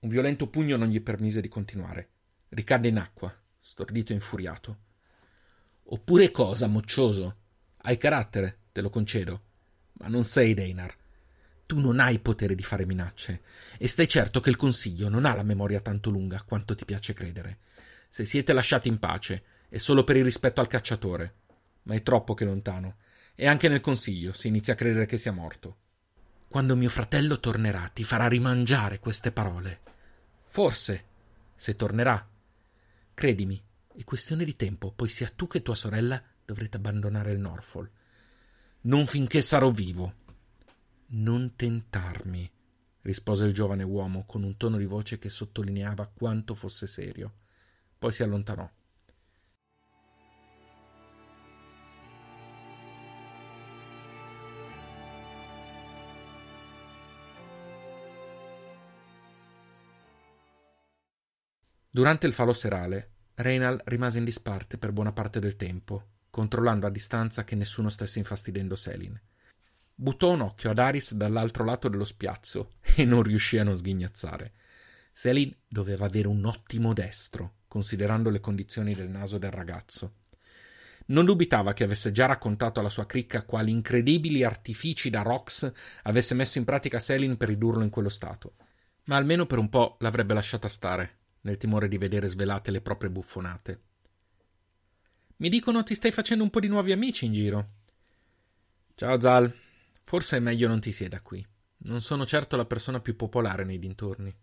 Un 0.00 0.08
violento 0.08 0.48
pugno 0.48 0.76
non 0.76 0.88
gli 0.88 1.00
permise 1.00 1.40
di 1.40 1.48
continuare. 1.48 2.10
Ricadde 2.48 2.88
in 2.88 2.98
acqua, 2.98 3.34
stordito 3.58 4.12
e 4.12 4.16
infuriato. 4.16 4.78
Oppure 5.84 6.30
cosa, 6.30 6.66
moccioso? 6.66 7.36
Hai 7.78 7.96
carattere, 7.96 8.58
te 8.72 8.80
lo 8.80 8.90
concedo. 8.90 9.42
Ma 9.94 10.08
non 10.08 10.24
sei 10.24 10.54
Deinar. 10.54 10.94
Tu 11.72 11.80
non 11.80 12.00
hai 12.00 12.18
potere 12.18 12.54
di 12.54 12.62
fare 12.62 12.84
minacce, 12.84 13.40
e 13.78 13.88
stai 13.88 14.06
certo 14.06 14.40
che 14.40 14.50
il 14.50 14.56
Consiglio 14.56 15.08
non 15.08 15.24
ha 15.24 15.32
la 15.32 15.42
memoria 15.42 15.80
tanto 15.80 16.10
lunga 16.10 16.42
quanto 16.42 16.74
ti 16.74 16.84
piace 16.84 17.14
credere. 17.14 17.60
Se 18.08 18.26
siete 18.26 18.52
lasciati 18.52 18.88
in 18.88 18.98
pace, 18.98 19.42
è 19.70 19.78
solo 19.78 20.04
per 20.04 20.18
il 20.18 20.24
rispetto 20.24 20.60
al 20.60 20.66
cacciatore. 20.66 21.34
Ma 21.84 21.94
è 21.94 22.02
troppo 22.02 22.34
che 22.34 22.44
lontano, 22.44 22.96
e 23.34 23.46
anche 23.46 23.70
nel 23.70 23.80
Consiglio 23.80 24.34
si 24.34 24.48
inizia 24.48 24.74
a 24.74 24.76
credere 24.76 25.06
che 25.06 25.16
sia 25.16 25.32
morto. 25.32 25.76
Quando 26.46 26.76
mio 26.76 26.90
fratello 26.90 27.40
tornerà, 27.40 27.88
ti 27.88 28.04
farà 28.04 28.28
rimangiare 28.28 28.98
queste 28.98 29.32
parole. 29.32 29.80
Forse, 30.48 31.04
se 31.56 31.74
tornerà. 31.74 32.28
Credimi, 33.14 33.58
è 33.96 34.04
questione 34.04 34.44
di 34.44 34.56
tempo, 34.56 34.92
poi 34.92 35.08
sia 35.08 35.32
tu 35.34 35.46
che 35.46 35.62
tua 35.62 35.74
sorella 35.74 36.22
dovrete 36.44 36.76
abbandonare 36.76 37.32
il 37.32 37.38
Norfolk. 37.38 37.90
Non 38.82 39.06
finché 39.06 39.40
sarò 39.40 39.70
vivo. 39.70 40.20
Non 41.14 41.56
tentarmi, 41.56 42.50
rispose 43.02 43.44
il 43.44 43.52
giovane 43.52 43.82
uomo 43.82 44.24
con 44.24 44.44
un 44.44 44.56
tono 44.56 44.78
di 44.78 44.86
voce 44.86 45.18
che 45.18 45.28
sottolineava 45.28 46.06
quanto 46.06 46.54
fosse 46.54 46.86
serio. 46.86 47.34
Poi 47.98 48.14
si 48.14 48.22
allontanò. 48.22 48.66
Durante 61.90 62.26
il 62.26 62.32
falò 62.32 62.54
serale, 62.54 63.10
Reynal 63.34 63.78
rimase 63.84 64.16
in 64.16 64.24
disparte 64.24 64.78
per 64.78 64.92
buona 64.92 65.12
parte 65.12 65.40
del 65.40 65.56
tempo, 65.56 66.06
controllando 66.30 66.86
a 66.86 66.90
distanza 66.90 67.44
che 67.44 67.54
nessuno 67.54 67.90
stesse 67.90 68.18
infastidendo 68.18 68.76
Selin. 68.76 69.20
Buttò 70.02 70.32
un 70.32 70.40
occhio 70.40 70.70
ad 70.70 70.80
Aris 70.80 71.14
dall'altro 71.14 71.64
lato 71.64 71.88
dello 71.88 72.04
spiazzo 72.04 72.72
e 72.96 73.04
non 73.04 73.22
riuscì 73.22 73.58
a 73.58 73.62
non 73.62 73.76
sghignazzare. 73.76 74.54
Selin 75.12 75.54
doveva 75.68 76.06
avere 76.06 76.26
un 76.26 76.44
ottimo 76.44 76.92
destro, 76.92 77.58
considerando 77.68 78.28
le 78.28 78.40
condizioni 78.40 78.96
del 78.96 79.08
naso 79.08 79.38
del 79.38 79.52
ragazzo. 79.52 80.14
Non 81.06 81.24
dubitava 81.24 81.72
che 81.72 81.84
avesse 81.84 82.10
già 82.10 82.26
raccontato 82.26 82.80
alla 82.80 82.88
sua 82.88 83.06
cricca 83.06 83.44
quali 83.44 83.70
incredibili 83.70 84.42
artifici 84.42 85.08
da 85.08 85.22
Rox 85.22 85.70
avesse 86.02 86.34
messo 86.34 86.58
in 86.58 86.64
pratica 86.64 86.98
Selin 86.98 87.36
per 87.36 87.50
ridurlo 87.50 87.84
in 87.84 87.90
quello 87.90 88.08
stato, 88.08 88.56
ma 89.04 89.14
almeno 89.14 89.46
per 89.46 89.58
un 89.58 89.68
po' 89.68 89.98
l'avrebbe 90.00 90.34
lasciata 90.34 90.66
stare, 90.66 91.18
nel 91.42 91.58
timore 91.58 91.86
di 91.86 91.98
vedere 91.98 92.26
svelate 92.26 92.72
le 92.72 92.80
proprie 92.80 93.08
buffonate. 93.08 93.80
Mi 95.36 95.48
dicono 95.48 95.84
ti 95.84 95.94
stai 95.94 96.10
facendo 96.10 96.42
un 96.42 96.50
po' 96.50 96.58
di 96.58 96.66
nuovi 96.66 96.90
amici 96.90 97.24
in 97.26 97.32
giro. 97.34 97.68
Ciao 98.96 99.20
Zal, 99.20 99.52
forse 100.04 100.36
è 100.36 100.40
meglio 100.40 100.68
non 100.68 100.80
ti 100.80 100.92
sieda 100.92 101.20
qui. 101.20 101.46
Non 101.84 102.00
sono 102.00 102.24
certo 102.26 102.56
la 102.56 102.64
persona 102.64 103.00
più 103.00 103.16
popolare 103.16 103.64
nei 103.64 103.78
dintorni. 103.78 104.34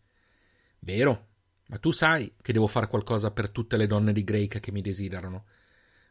Vero, 0.79 1.27
ma 1.67 1.77
tu 1.77 1.91
sai 1.91 2.33
che 2.41 2.53
devo 2.53 2.67
fare 2.67 2.87
qualcosa 2.87 3.31
per 3.31 3.49
tutte 3.49 3.77
le 3.77 3.87
donne 3.87 4.11
di 4.11 4.23
Greik 4.23 4.59
che 4.59 4.71
mi 4.71 4.81
desiderano. 4.81 5.45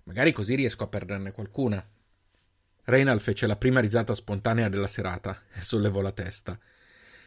Magari 0.05 0.33
così 0.33 0.55
riesco 0.55 0.85
a 0.85 0.89
perderne 0.89 1.33
qualcuna. 1.33 1.87
Reynal 2.85 3.21
fece 3.21 3.47
la 3.47 3.57
prima 3.57 3.81
risata 3.81 4.15
spontanea 4.15 4.69
della 4.69 4.87
serata 4.87 5.43
e 5.53 5.61
sollevò 5.61 6.01
la 6.01 6.13
testa. 6.13 6.59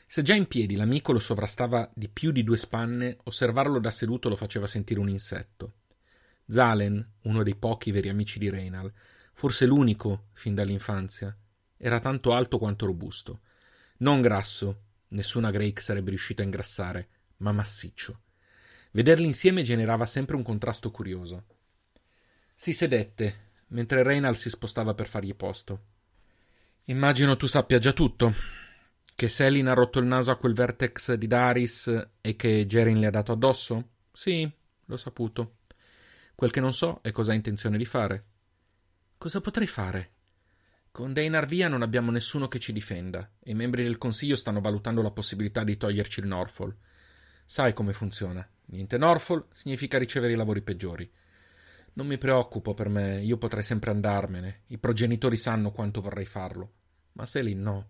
Se 0.08 0.24
già 0.24 0.34
in 0.34 0.48
piedi 0.48 0.76
l'amico 0.76 1.12
lo 1.12 1.20
sovrastava 1.20 1.90
di 1.94 2.10
più 2.10 2.32
di 2.32 2.44
due 2.44 2.58
spanne, 2.58 3.18
osservarlo 3.24 3.80
da 3.80 3.92
seduto 3.92 4.30
lo 4.30 4.36
faceva 4.36 4.66
sentire 4.66 5.00
un 5.00 5.10
insetto. 5.10 5.76
Zalen, 6.48 7.14
uno 7.24 7.44
dei 7.44 7.56
pochi 7.56 7.92
veri 7.92 8.10
amici 8.10 8.40
di 8.40 8.50
Reynal, 8.50 8.92
forse 9.34 9.66
l'unico 9.66 10.26
fin 10.34 10.56
dall'infanzia, 10.56 11.36
era 11.84 12.00
tanto 12.00 12.32
alto 12.34 12.60
quanto 12.60 12.86
robusto. 12.86 13.39
Non 13.98 14.22
grasso, 14.22 14.84
nessuna 15.10 15.50
Drake 15.50 15.82
sarebbe 15.82 16.12
riuscita 16.12 16.44
a 16.44 16.46
ingrassare, 16.46 17.08
ma 17.38 17.52
massiccio. 17.52 18.22
Vederli 18.91 19.26
insieme 19.26 19.63
generava 19.63 20.06
sempre 20.06 20.36
un 20.36 20.44
contrasto 20.44 20.91
curioso. 20.91 21.46
Si 22.54 22.72
sedette, 22.72 23.50
mentre 23.70 24.04
Reynal 24.04 24.36
si 24.36 24.50
spostava 24.50 24.94
per 24.94 25.08
fargli 25.08 25.34
posto. 25.34 25.86
Immagino 26.86 27.36
tu 27.36 27.48
sappia 27.48 27.80
già 27.80 27.94
tutto, 27.94 28.32
che 29.15 29.28
Selin 29.28 29.67
ha 29.67 29.74
rotto 29.74 29.98
il 29.98 30.06
naso 30.06 30.30
a 30.30 30.38
quel 30.38 30.54
vertex 30.54 31.13
di 31.13 31.26
Daris 31.26 32.10
e 32.22 32.36
che 32.36 32.67
Gerin 32.67 33.00
le 33.00 33.08
ha 33.08 33.12
dato 33.12 33.32
addosso? 33.32 33.89
Sì, 34.12 34.48
l'ho 34.86 34.98
saputo. 34.98 35.58
Quel 36.36 36.52
che 36.52 36.60
non 36.60 36.74
so 36.74 37.00
è 37.02 37.12
cosa 37.12 37.32
ha 37.32 37.36
intenzione 37.36 37.78
di 37.78 37.86
fare. 37.86 38.26
Cosa 39.17 39.41
potrei 39.41 39.67
fare? 39.67 40.12
Con 40.91 41.13
Deinar 41.13 41.45
via 41.45 41.69
non 41.69 41.84
abbiamo 41.84 42.12
nessuno 42.12 42.49
che 42.49 42.60
ci 42.60 42.73
difenda 42.73 43.32
e 43.39 43.51
i 43.51 43.56
membri 43.56 43.82
del 43.82 43.97
Consiglio 43.97 44.36
stanno 44.36 44.60
valutando 44.60 45.01
la 45.01 45.12
possibilità 45.12 45.63
di 45.63 45.77
toglierci 45.77 46.19
il 46.19 46.27
Norfolk. 46.27 46.75
Sai 47.45 47.71
come 47.71 47.93
funziona. 47.93 48.45
Niente 48.65 48.97
Norfolk 48.97 49.56
significa 49.56 49.97
ricevere 49.97 50.34
i 50.34 50.36
lavori 50.36 50.62
peggiori. 50.62 51.10
Non 51.93 52.08
mi 52.08 52.17
preoccupo 52.17 52.73
per 52.73 52.89
me, 52.89 53.21
io 53.21 53.38
potrei 53.38 53.63
sempre 53.63 53.91
andarmene. 53.91 54.63
I 54.67 54.80
progenitori 54.80 55.38
sanno 55.38 55.71
quanto 55.71 56.01
vorrei 56.01 56.25
farlo. 56.25 56.73
Ma 57.13 57.25
Selin 57.25 57.62
no. 57.62 57.89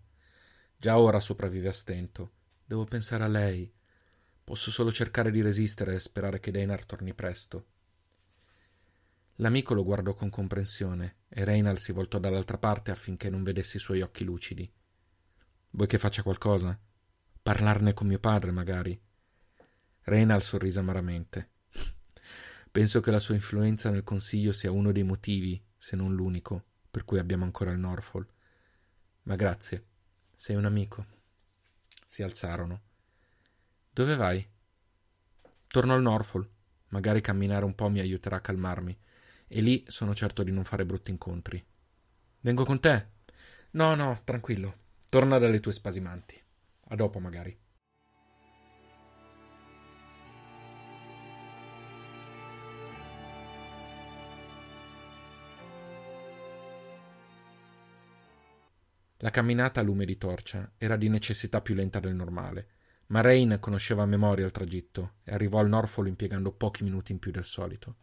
Già 0.76 0.96
ora 0.96 1.18
sopravvive 1.18 1.68
a 1.68 1.72
stento. 1.72 2.30
Devo 2.64 2.84
pensare 2.84 3.24
a 3.24 3.28
lei. 3.28 3.68
Posso 4.44 4.70
solo 4.70 4.92
cercare 4.92 5.32
di 5.32 5.42
resistere 5.42 5.94
e 5.94 5.98
sperare 5.98 6.38
che 6.38 6.52
Deinar 6.52 6.84
torni 6.84 7.14
presto. 7.14 7.66
L'amico 9.36 9.74
lo 9.74 9.82
guardò 9.82 10.14
con 10.14 10.30
comprensione 10.30 11.16
e 11.28 11.44
Reynald 11.44 11.78
si 11.78 11.92
voltò 11.92 12.18
dall'altra 12.18 12.58
parte 12.58 12.90
affinché 12.90 13.30
non 13.30 13.42
vedesse 13.42 13.78
i 13.78 13.80
suoi 13.80 14.02
occhi 14.02 14.24
lucidi. 14.24 14.70
Vuoi 15.70 15.88
che 15.88 15.98
faccia 15.98 16.22
qualcosa? 16.22 16.78
Parlarne 17.42 17.94
con 17.94 18.06
mio 18.06 18.18
padre, 18.18 18.50
magari? 18.50 19.00
Reynald 20.02 20.42
sorrise 20.42 20.78
amaramente. 20.78 21.50
Penso 22.70 23.00
che 23.00 23.10
la 23.10 23.18
sua 23.18 23.34
influenza 23.34 23.90
nel 23.90 24.04
consiglio 24.04 24.52
sia 24.52 24.70
uno 24.70 24.92
dei 24.92 25.02
motivi, 25.02 25.62
se 25.76 25.96
non 25.96 26.14
l'unico, 26.14 26.64
per 26.90 27.04
cui 27.04 27.18
abbiamo 27.18 27.44
ancora 27.44 27.70
il 27.70 27.78
Norfolk. 27.78 28.32
Ma 29.24 29.36
grazie. 29.36 29.86
Sei 30.34 30.56
un 30.56 30.64
amico. 30.64 31.06
Si 32.06 32.22
alzarono. 32.22 32.80
Dove 33.90 34.16
vai? 34.16 34.46
Torno 35.66 35.94
al 35.94 36.02
Norfolk. 36.02 36.48
Magari 36.88 37.20
camminare 37.20 37.64
un 37.64 37.74
po' 37.74 37.88
mi 37.88 38.00
aiuterà 38.00 38.36
a 38.36 38.40
calmarmi. 38.40 38.98
E 39.54 39.60
lì 39.60 39.84
sono 39.86 40.14
certo 40.14 40.42
di 40.42 40.50
non 40.50 40.64
fare 40.64 40.86
brutti 40.86 41.10
incontri. 41.10 41.62
Vengo 42.40 42.64
con 42.64 42.80
te? 42.80 43.08
No, 43.72 43.94
no, 43.94 44.22
tranquillo. 44.24 44.74
Torna 45.10 45.36
dalle 45.36 45.60
tue 45.60 45.74
spasimanti. 45.74 46.42
A 46.88 46.96
dopo, 46.96 47.18
magari. 47.18 47.54
La 59.18 59.30
camminata 59.30 59.80
a 59.80 59.82
lume 59.82 60.06
di 60.06 60.16
torcia 60.16 60.72
era 60.78 60.96
di 60.96 61.10
necessità 61.10 61.60
più 61.60 61.74
lenta 61.74 62.00
del 62.00 62.14
normale, 62.14 62.68
ma 63.08 63.20
Rain 63.20 63.58
conosceva 63.60 64.04
a 64.04 64.06
memoria 64.06 64.46
il 64.46 64.50
tragitto 64.50 65.16
e 65.24 65.34
arrivò 65.34 65.58
al 65.58 65.68
Norfolk 65.68 66.08
impiegando 66.08 66.52
pochi 66.52 66.84
minuti 66.84 67.12
in 67.12 67.18
più 67.18 67.30
del 67.30 67.44
solito. 67.44 67.96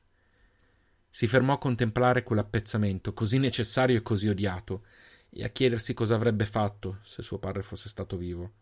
Si 1.09 1.27
fermò 1.27 1.53
a 1.53 1.57
contemplare 1.57 2.23
quell'appezzamento 2.23 3.13
così 3.13 3.39
necessario 3.39 3.97
e 3.97 4.01
così 4.01 4.27
odiato, 4.27 4.85
e 5.29 5.43
a 5.43 5.49
chiedersi 5.49 5.93
cosa 5.93 6.15
avrebbe 6.15 6.45
fatto 6.45 6.99
se 7.03 7.21
suo 7.21 7.37
padre 7.37 7.61
fosse 7.61 7.89
stato 7.89 8.17
vivo. 8.17 8.53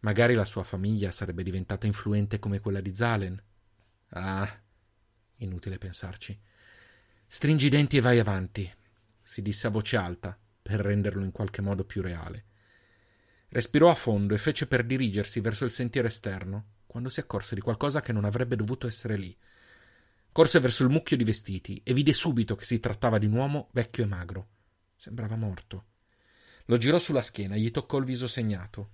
Magari 0.00 0.34
la 0.34 0.44
sua 0.44 0.62
famiglia 0.62 1.10
sarebbe 1.10 1.42
diventata 1.42 1.86
influente 1.86 2.38
come 2.38 2.60
quella 2.60 2.80
di 2.80 2.94
Zalen. 2.94 3.42
Ah, 4.10 4.60
inutile 5.36 5.78
pensarci. 5.78 6.38
Stringi 7.26 7.66
i 7.66 7.70
denti 7.70 7.96
e 7.96 8.00
vai 8.00 8.18
avanti, 8.18 8.72
si 9.20 9.42
disse 9.42 9.66
a 9.66 9.70
voce 9.70 9.96
alta, 9.96 10.38
per 10.62 10.80
renderlo 10.80 11.24
in 11.24 11.32
qualche 11.32 11.62
modo 11.62 11.84
più 11.84 12.00
reale. 12.00 12.44
Respirò 13.48 13.90
a 13.90 13.94
fondo 13.94 14.34
e 14.34 14.38
fece 14.38 14.66
per 14.66 14.84
dirigersi 14.84 15.40
verso 15.40 15.64
il 15.64 15.70
sentiero 15.70 16.06
esterno, 16.06 16.76
quando 16.86 17.08
si 17.08 17.20
accorse 17.20 17.54
di 17.54 17.60
qualcosa 17.60 18.00
che 18.00 18.12
non 18.12 18.24
avrebbe 18.24 18.56
dovuto 18.56 18.86
essere 18.86 19.16
lì. 19.16 19.36
Corse 20.38 20.60
verso 20.60 20.84
il 20.84 20.90
mucchio 20.90 21.16
di 21.16 21.24
vestiti 21.24 21.80
e 21.82 21.92
vide 21.92 22.12
subito 22.12 22.54
che 22.54 22.64
si 22.64 22.78
trattava 22.78 23.18
di 23.18 23.26
un 23.26 23.32
uomo 23.32 23.70
vecchio 23.72 24.04
e 24.04 24.06
magro. 24.06 24.48
Sembrava 24.94 25.34
morto. 25.34 25.86
Lo 26.66 26.76
girò 26.76 27.00
sulla 27.00 27.22
schiena 27.22 27.56
e 27.56 27.58
gli 27.58 27.72
toccò 27.72 27.98
il 27.98 28.04
viso 28.04 28.28
segnato. 28.28 28.90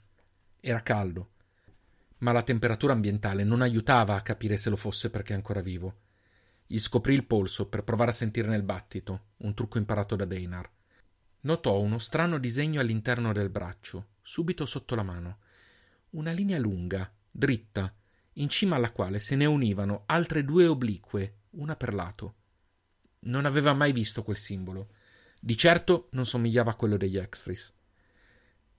Era 0.58 0.82
caldo, 0.82 1.32
ma 2.20 2.32
la 2.32 2.42
temperatura 2.42 2.94
ambientale 2.94 3.44
non 3.44 3.60
aiutava 3.60 4.14
a 4.14 4.22
capire 4.22 4.56
se 4.56 4.70
lo 4.70 4.76
fosse 4.76 5.10
perché 5.10 5.34
ancora 5.34 5.60
vivo. 5.60 5.96
Gli 6.66 6.78
scoprì 6.78 7.12
il 7.12 7.26
polso 7.26 7.66
per 7.68 7.84
provare 7.84 8.12
a 8.12 8.14
sentirne 8.14 8.56
il 8.56 8.62
battito, 8.62 9.24
un 9.36 9.52
trucco 9.52 9.76
imparato 9.76 10.16
da 10.16 10.24
Deinar. 10.24 10.70
Notò 11.40 11.78
uno 11.78 11.98
strano 11.98 12.38
disegno 12.38 12.80
all'interno 12.80 13.34
del 13.34 13.50
braccio, 13.50 14.12
subito 14.22 14.64
sotto 14.64 14.94
la 14.94 15.02
mano. 15.02 15.40
Una 16.12 16.32
linea 16.32 16.58
lunga, 16.58 17.12
dritta, 17.30 17.94
in 18.34 18.48
cima 18.48 18.76
alla 18.76 18.90
quale 18.90 19.18
se 19.18 19.36
ne 19.36 19.46
univano 19.46 20.04
altre 20.06 20.44
due 20.44 20.66
oblique, 20.66 21.40
una 21.50 21.76
per 21.76 21.94
lato. 21.94 22.34
Non 23.20 23.44
aveva 23.44 23.72
mai 23.72 23.92
visto 23.92 24.22
quel 24.22 24.36
simbolo. 24.36 24.90
Di 25.40 25.56
certo 25.56 26.08
non 26.12 26.26
somigliava 26.26 26.72
a 26.72 26.74
quello 26.74 26.96
degli 26.96 27.16
Extris. 27.16 27.72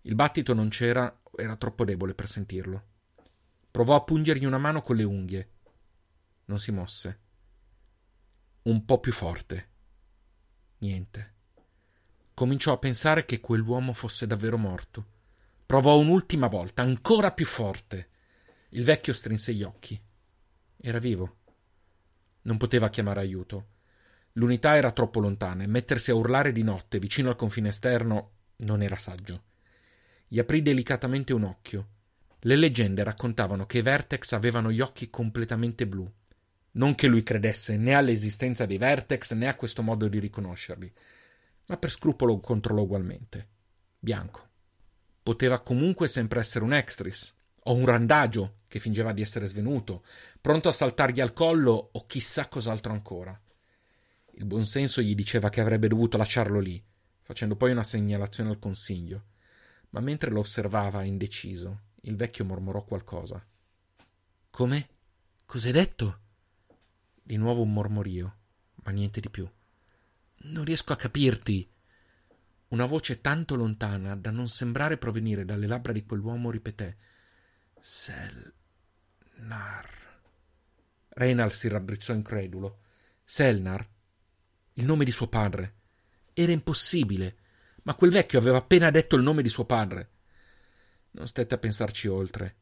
Il 0.01 0.15
battito 0.15 0.53
non 0.53 0.69
c'era, 0.69 1.21
era 1.35 1.55
troppo 1.55 1.85
debole 1.85 2.13
per 2.13 2.27
sentirlo. 2.27 2.83
Provò 3.71 3.95
a 3.95 4.03
pungergli 4.03 4.45
una 4.45 4.57
mano 4.57 4.81
con 4.81 4.95
le 4.95 5.03
unghie. 5.03 5.49
Non 6.45 6.59
si 6.59 6.71
mosse. 6.71 7.19
Un 8.63 8.85
po' 8.85 8.99
più 8.99 9.11
forte. 9.11 9.69
Niente. 10.79 11.33
Cominciò 12.33 12.73
a 12.73 12.77
pensare 12.77 13.25
che 13.25 13.39
quell'uomo 13.39 13.93
fosse 13.93 14.27
davvero 14.27 14.57
morto. 14.57 15.13
Provò 15.65 15.97
un'ultima 15.97 16.47
volta, 16.47 16.83
ancora 16.83 17.31
più 17.31 17.45
forte. 17.45 18.09
Il 18.69 18.83
vecchio 18.83 19.13
strinse 19.13 19.53
gli 19.53 19.63
occhi. 19.63 19.99
Era 20.77 20.99
vivo. 20.99 21.37
Non 22.43 22.57
poteva 22.57 22.89
chiamare 22.89 23.19
aiuto. 23.21 23.67
L'unità 24.33 24.75
era 24.75 24.91
troppo 24.91 25.19
lontana 25.19 25.63
e 25.63 25.67
mettersi 25.67 26.11
a 26.11 26.15
urlare 26.15 26.51
di 26.51 26.63
notte 26.63 26.99
vicino 26.99 27.29
al 27.29 27.35
confine 27.35 27.69
esterno 27.69 28.31
non 28.57 28.81
era 28.81 28.95
saggio. 28.95 29.43
Gli 30.27 30.39
aprì 30.39 30.61
delicatamente 30.61 31.33
un 31.33 31.43
occhio. 31.43 31.87
Le 32.39 32.55
leggende 32.55 33.03
raccontavano 33.03 33.65
che 33.65 33.79
i 33.79 33.81
Vertex 33.81 34.33
avevano 34.33 34.71
gli 34.71 34.81
occhi 34.81 35.09
completamente 35.09 35.87
blu. 35.87 36.09
Non 36.71 36.95
che 36.95 37.07
lui 37.07 37.23
credesse 37.23 37.77
né 37.77 37.93
all'esistenza 37.93 38.65
dei 38.65 38.77
Vertex 38.77 39.33
né 39.33 39.47
a 39.47 39.55
questo 39.55 39.81
modo 39.81 40.07
di 40.07 40.19
riconoscerli, 40.19 40.91
ma 41.67 41.77
per 41.77 41.89
scrupolo 41.89 42.39
controllò 42.39 42.81
ugualmente. 42.81 43.47
Bianco. 43.97 44.49
Poteva 45.23 45.61
comunque 45.61 46.07
sempre 46.07 46.39
essere 46.39 46.65
un 46.65 46.73
extris, 46.73 47.34
o 47.67 47.73
un 47.73 47.85
randagio 47.85 48.57
che 48.67 48.79
fingeva 48.79 49.13
di 49.13 49.21
essere 49.21 49.47
svenuto, 49.47 50.03
pronto 50.41 50.67
a 50.67 50.73
saltargli 50.73 51.21
al 51.21 51.33
collo 51.33 51.89
o 51.93 52.05
chissà 52.05 52.47
cos'altro 52.47 52.91
ancora. 52.91 53.39
Il 54.31 54.45
buonsenso 54.45 55.01
gli 55.01 55.15
diceva 55.15 55.49
che 55.49 55.61
avrebbe 55.61 55.87
dovuto 55.87 56.17
lasciarlo 56.17 56.59
lì, 56.59 56.83
facendo 57.21 57.55
poi 57.55 57.71
una 57.71 57.83
segnalazione 57.83 58.49
al 58.49 58.59
consiglio. 58.59 59.27
Ma 59.91 60.01
mentre 60.01 60.29
lo 60.29 60.41
osservava 60.41 61.03
indeciso, 61.03 61.83
il 62.01 62.15
vecchio 62.17 62.43
mormorò 62.43 62.83
qualcosa. 62.83 63.43
Come? 64.49 64.87
Cos'hai 65.45 65.71
detto? 65.71 66.19
Di 67.23 67.37
nuovo 67.37 67.61
un 67.61 67.71
mormorio, 67.71 68.35
ma 68.83 68.91
niente 68.91 69.21
di 69.21 69.29
più. 69.29 69.49
Non 70.37 70.65
riesco 70.65 70.91
a 70.91 70.97
capirti. 70.97 71.67
Una 72.67 72.85
voce 72.85 73.21
tanto 73.21 73.55
lontana 73.55 74.15
da 74.15 74.31
non 74.31 74.47
sembrare 74.47 74.97
provenire 74.97 75.45
dalle 75.45 75.65
labbra 75.65 75.93
di 75.93 76.03
quell'uomo 76.03 76.51
ripeté 76.51 76.97
Selnar. 77.87 79.85
Reynal 81.09 81.53
si 81.53 81.67
raddrizzò 81.67 82.13
incredulo. 82.13 82.79
Selnar? 83.23 83.87
Il 84.73 84.85
nome 84.85 85.05
di 85.05 85.11
suo 85.11 85.27
padre. 85.27 85.75
Era 86.33 86.51
impossibile, 86.51 87.37
ma 87.83 87.93
quel 87.93 88.09
vecchio 88.09 88.39
aveva 88.39 88.57
appena 88.57 88.89
detto 88.89 89.15
il 89.15 89.21
nome 89.21 89.43
di 89.43 89.49
suo 89.49 89.65
padre. 89.65 90.09
Non 91.11 91.27
stette 91.27 91.53
a 91.53 91.59
pensarci 91.59 92.07
oltre. 92.07 92.55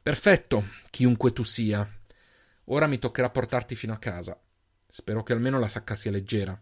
Perfetto, 0.00 0.64
chiunque 0.88 1.34
tu 1.34 1.42
sia. 1.42 1.86
Ora 2.64 2.86
mi 2.86 2.98
toccherà 2.98 3.28
portarti 3.28 3.74
fino 3.74 3.92
a 3.92 3.98
casa. 3.98 4.40
Spero 4.88 5.22
che 5.22 5.34
almeno 5.34 5.58
la 5.58 5.68
sacca 5.68 5.94
sia 5.94 6.10
leggera. 6.10 6.58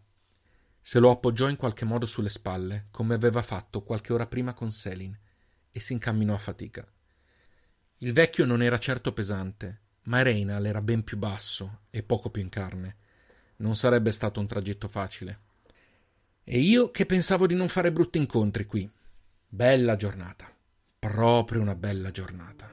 Se 0.81 0.99
lo 0.99 1.13
appoggiò 1.13 1.49
in 1.49 1.55
qualche 1.55 1.85
modo 1.85 2.07
sulle 2.07 2.29
spalle, 2.29 2.89
come 2.91 3.15
aveva 3.15 3.43
fatto 3.43 3.85
qualche 3.85 4.13
ora 4.13 4.27
prima 4.27 4.53
con 4.53 4.73
Selin, 4.73 5.17
e 5.71 5.79
si 5.79 5.93
incamminò 5.93 6.35
a 6.35 6.39
fatica. 6.39 6.85
Il 7.99 8.13
vecchio 8.13 8.45
non 8.47 8.63
era 8.63 8.79
certo 8.79 9.13
pesante, 9.13 9.81
ma 10.05 10.23
Reinal 10.23 10.67
era 10.67 10.81
ben 10.81 11.03
più 11.03 11.17
basso 11.17 11.81
e 11.91 12.05
poco 12.05 12.31
più 12.31 12.41
in 12.41 12.49
carne. 12.49 12.97
Non 13.57 13.75
sarebbe 13.75 14.13
stato 14.13 14.39
un 14.39 14.47
tragitto 14.47 14.87
facile. 14.87 15.41
E 16.45 16.61
io 16.61 16.93
che 16.93 17.07
pensavo 17.07 17.49
di 17.49 17.57
non 17.57 17.67
fare 17.67 17.91
brutti 17.91 18.19
incontri 18.19 18.67
qui. 18.67 18.89
Bella 19.49 19.97
giornata. 19.97 20.49
Proprio 20.97 21.61
una 21.61 21.75
bella 21.75 22.13
giornata. 22.13 22.73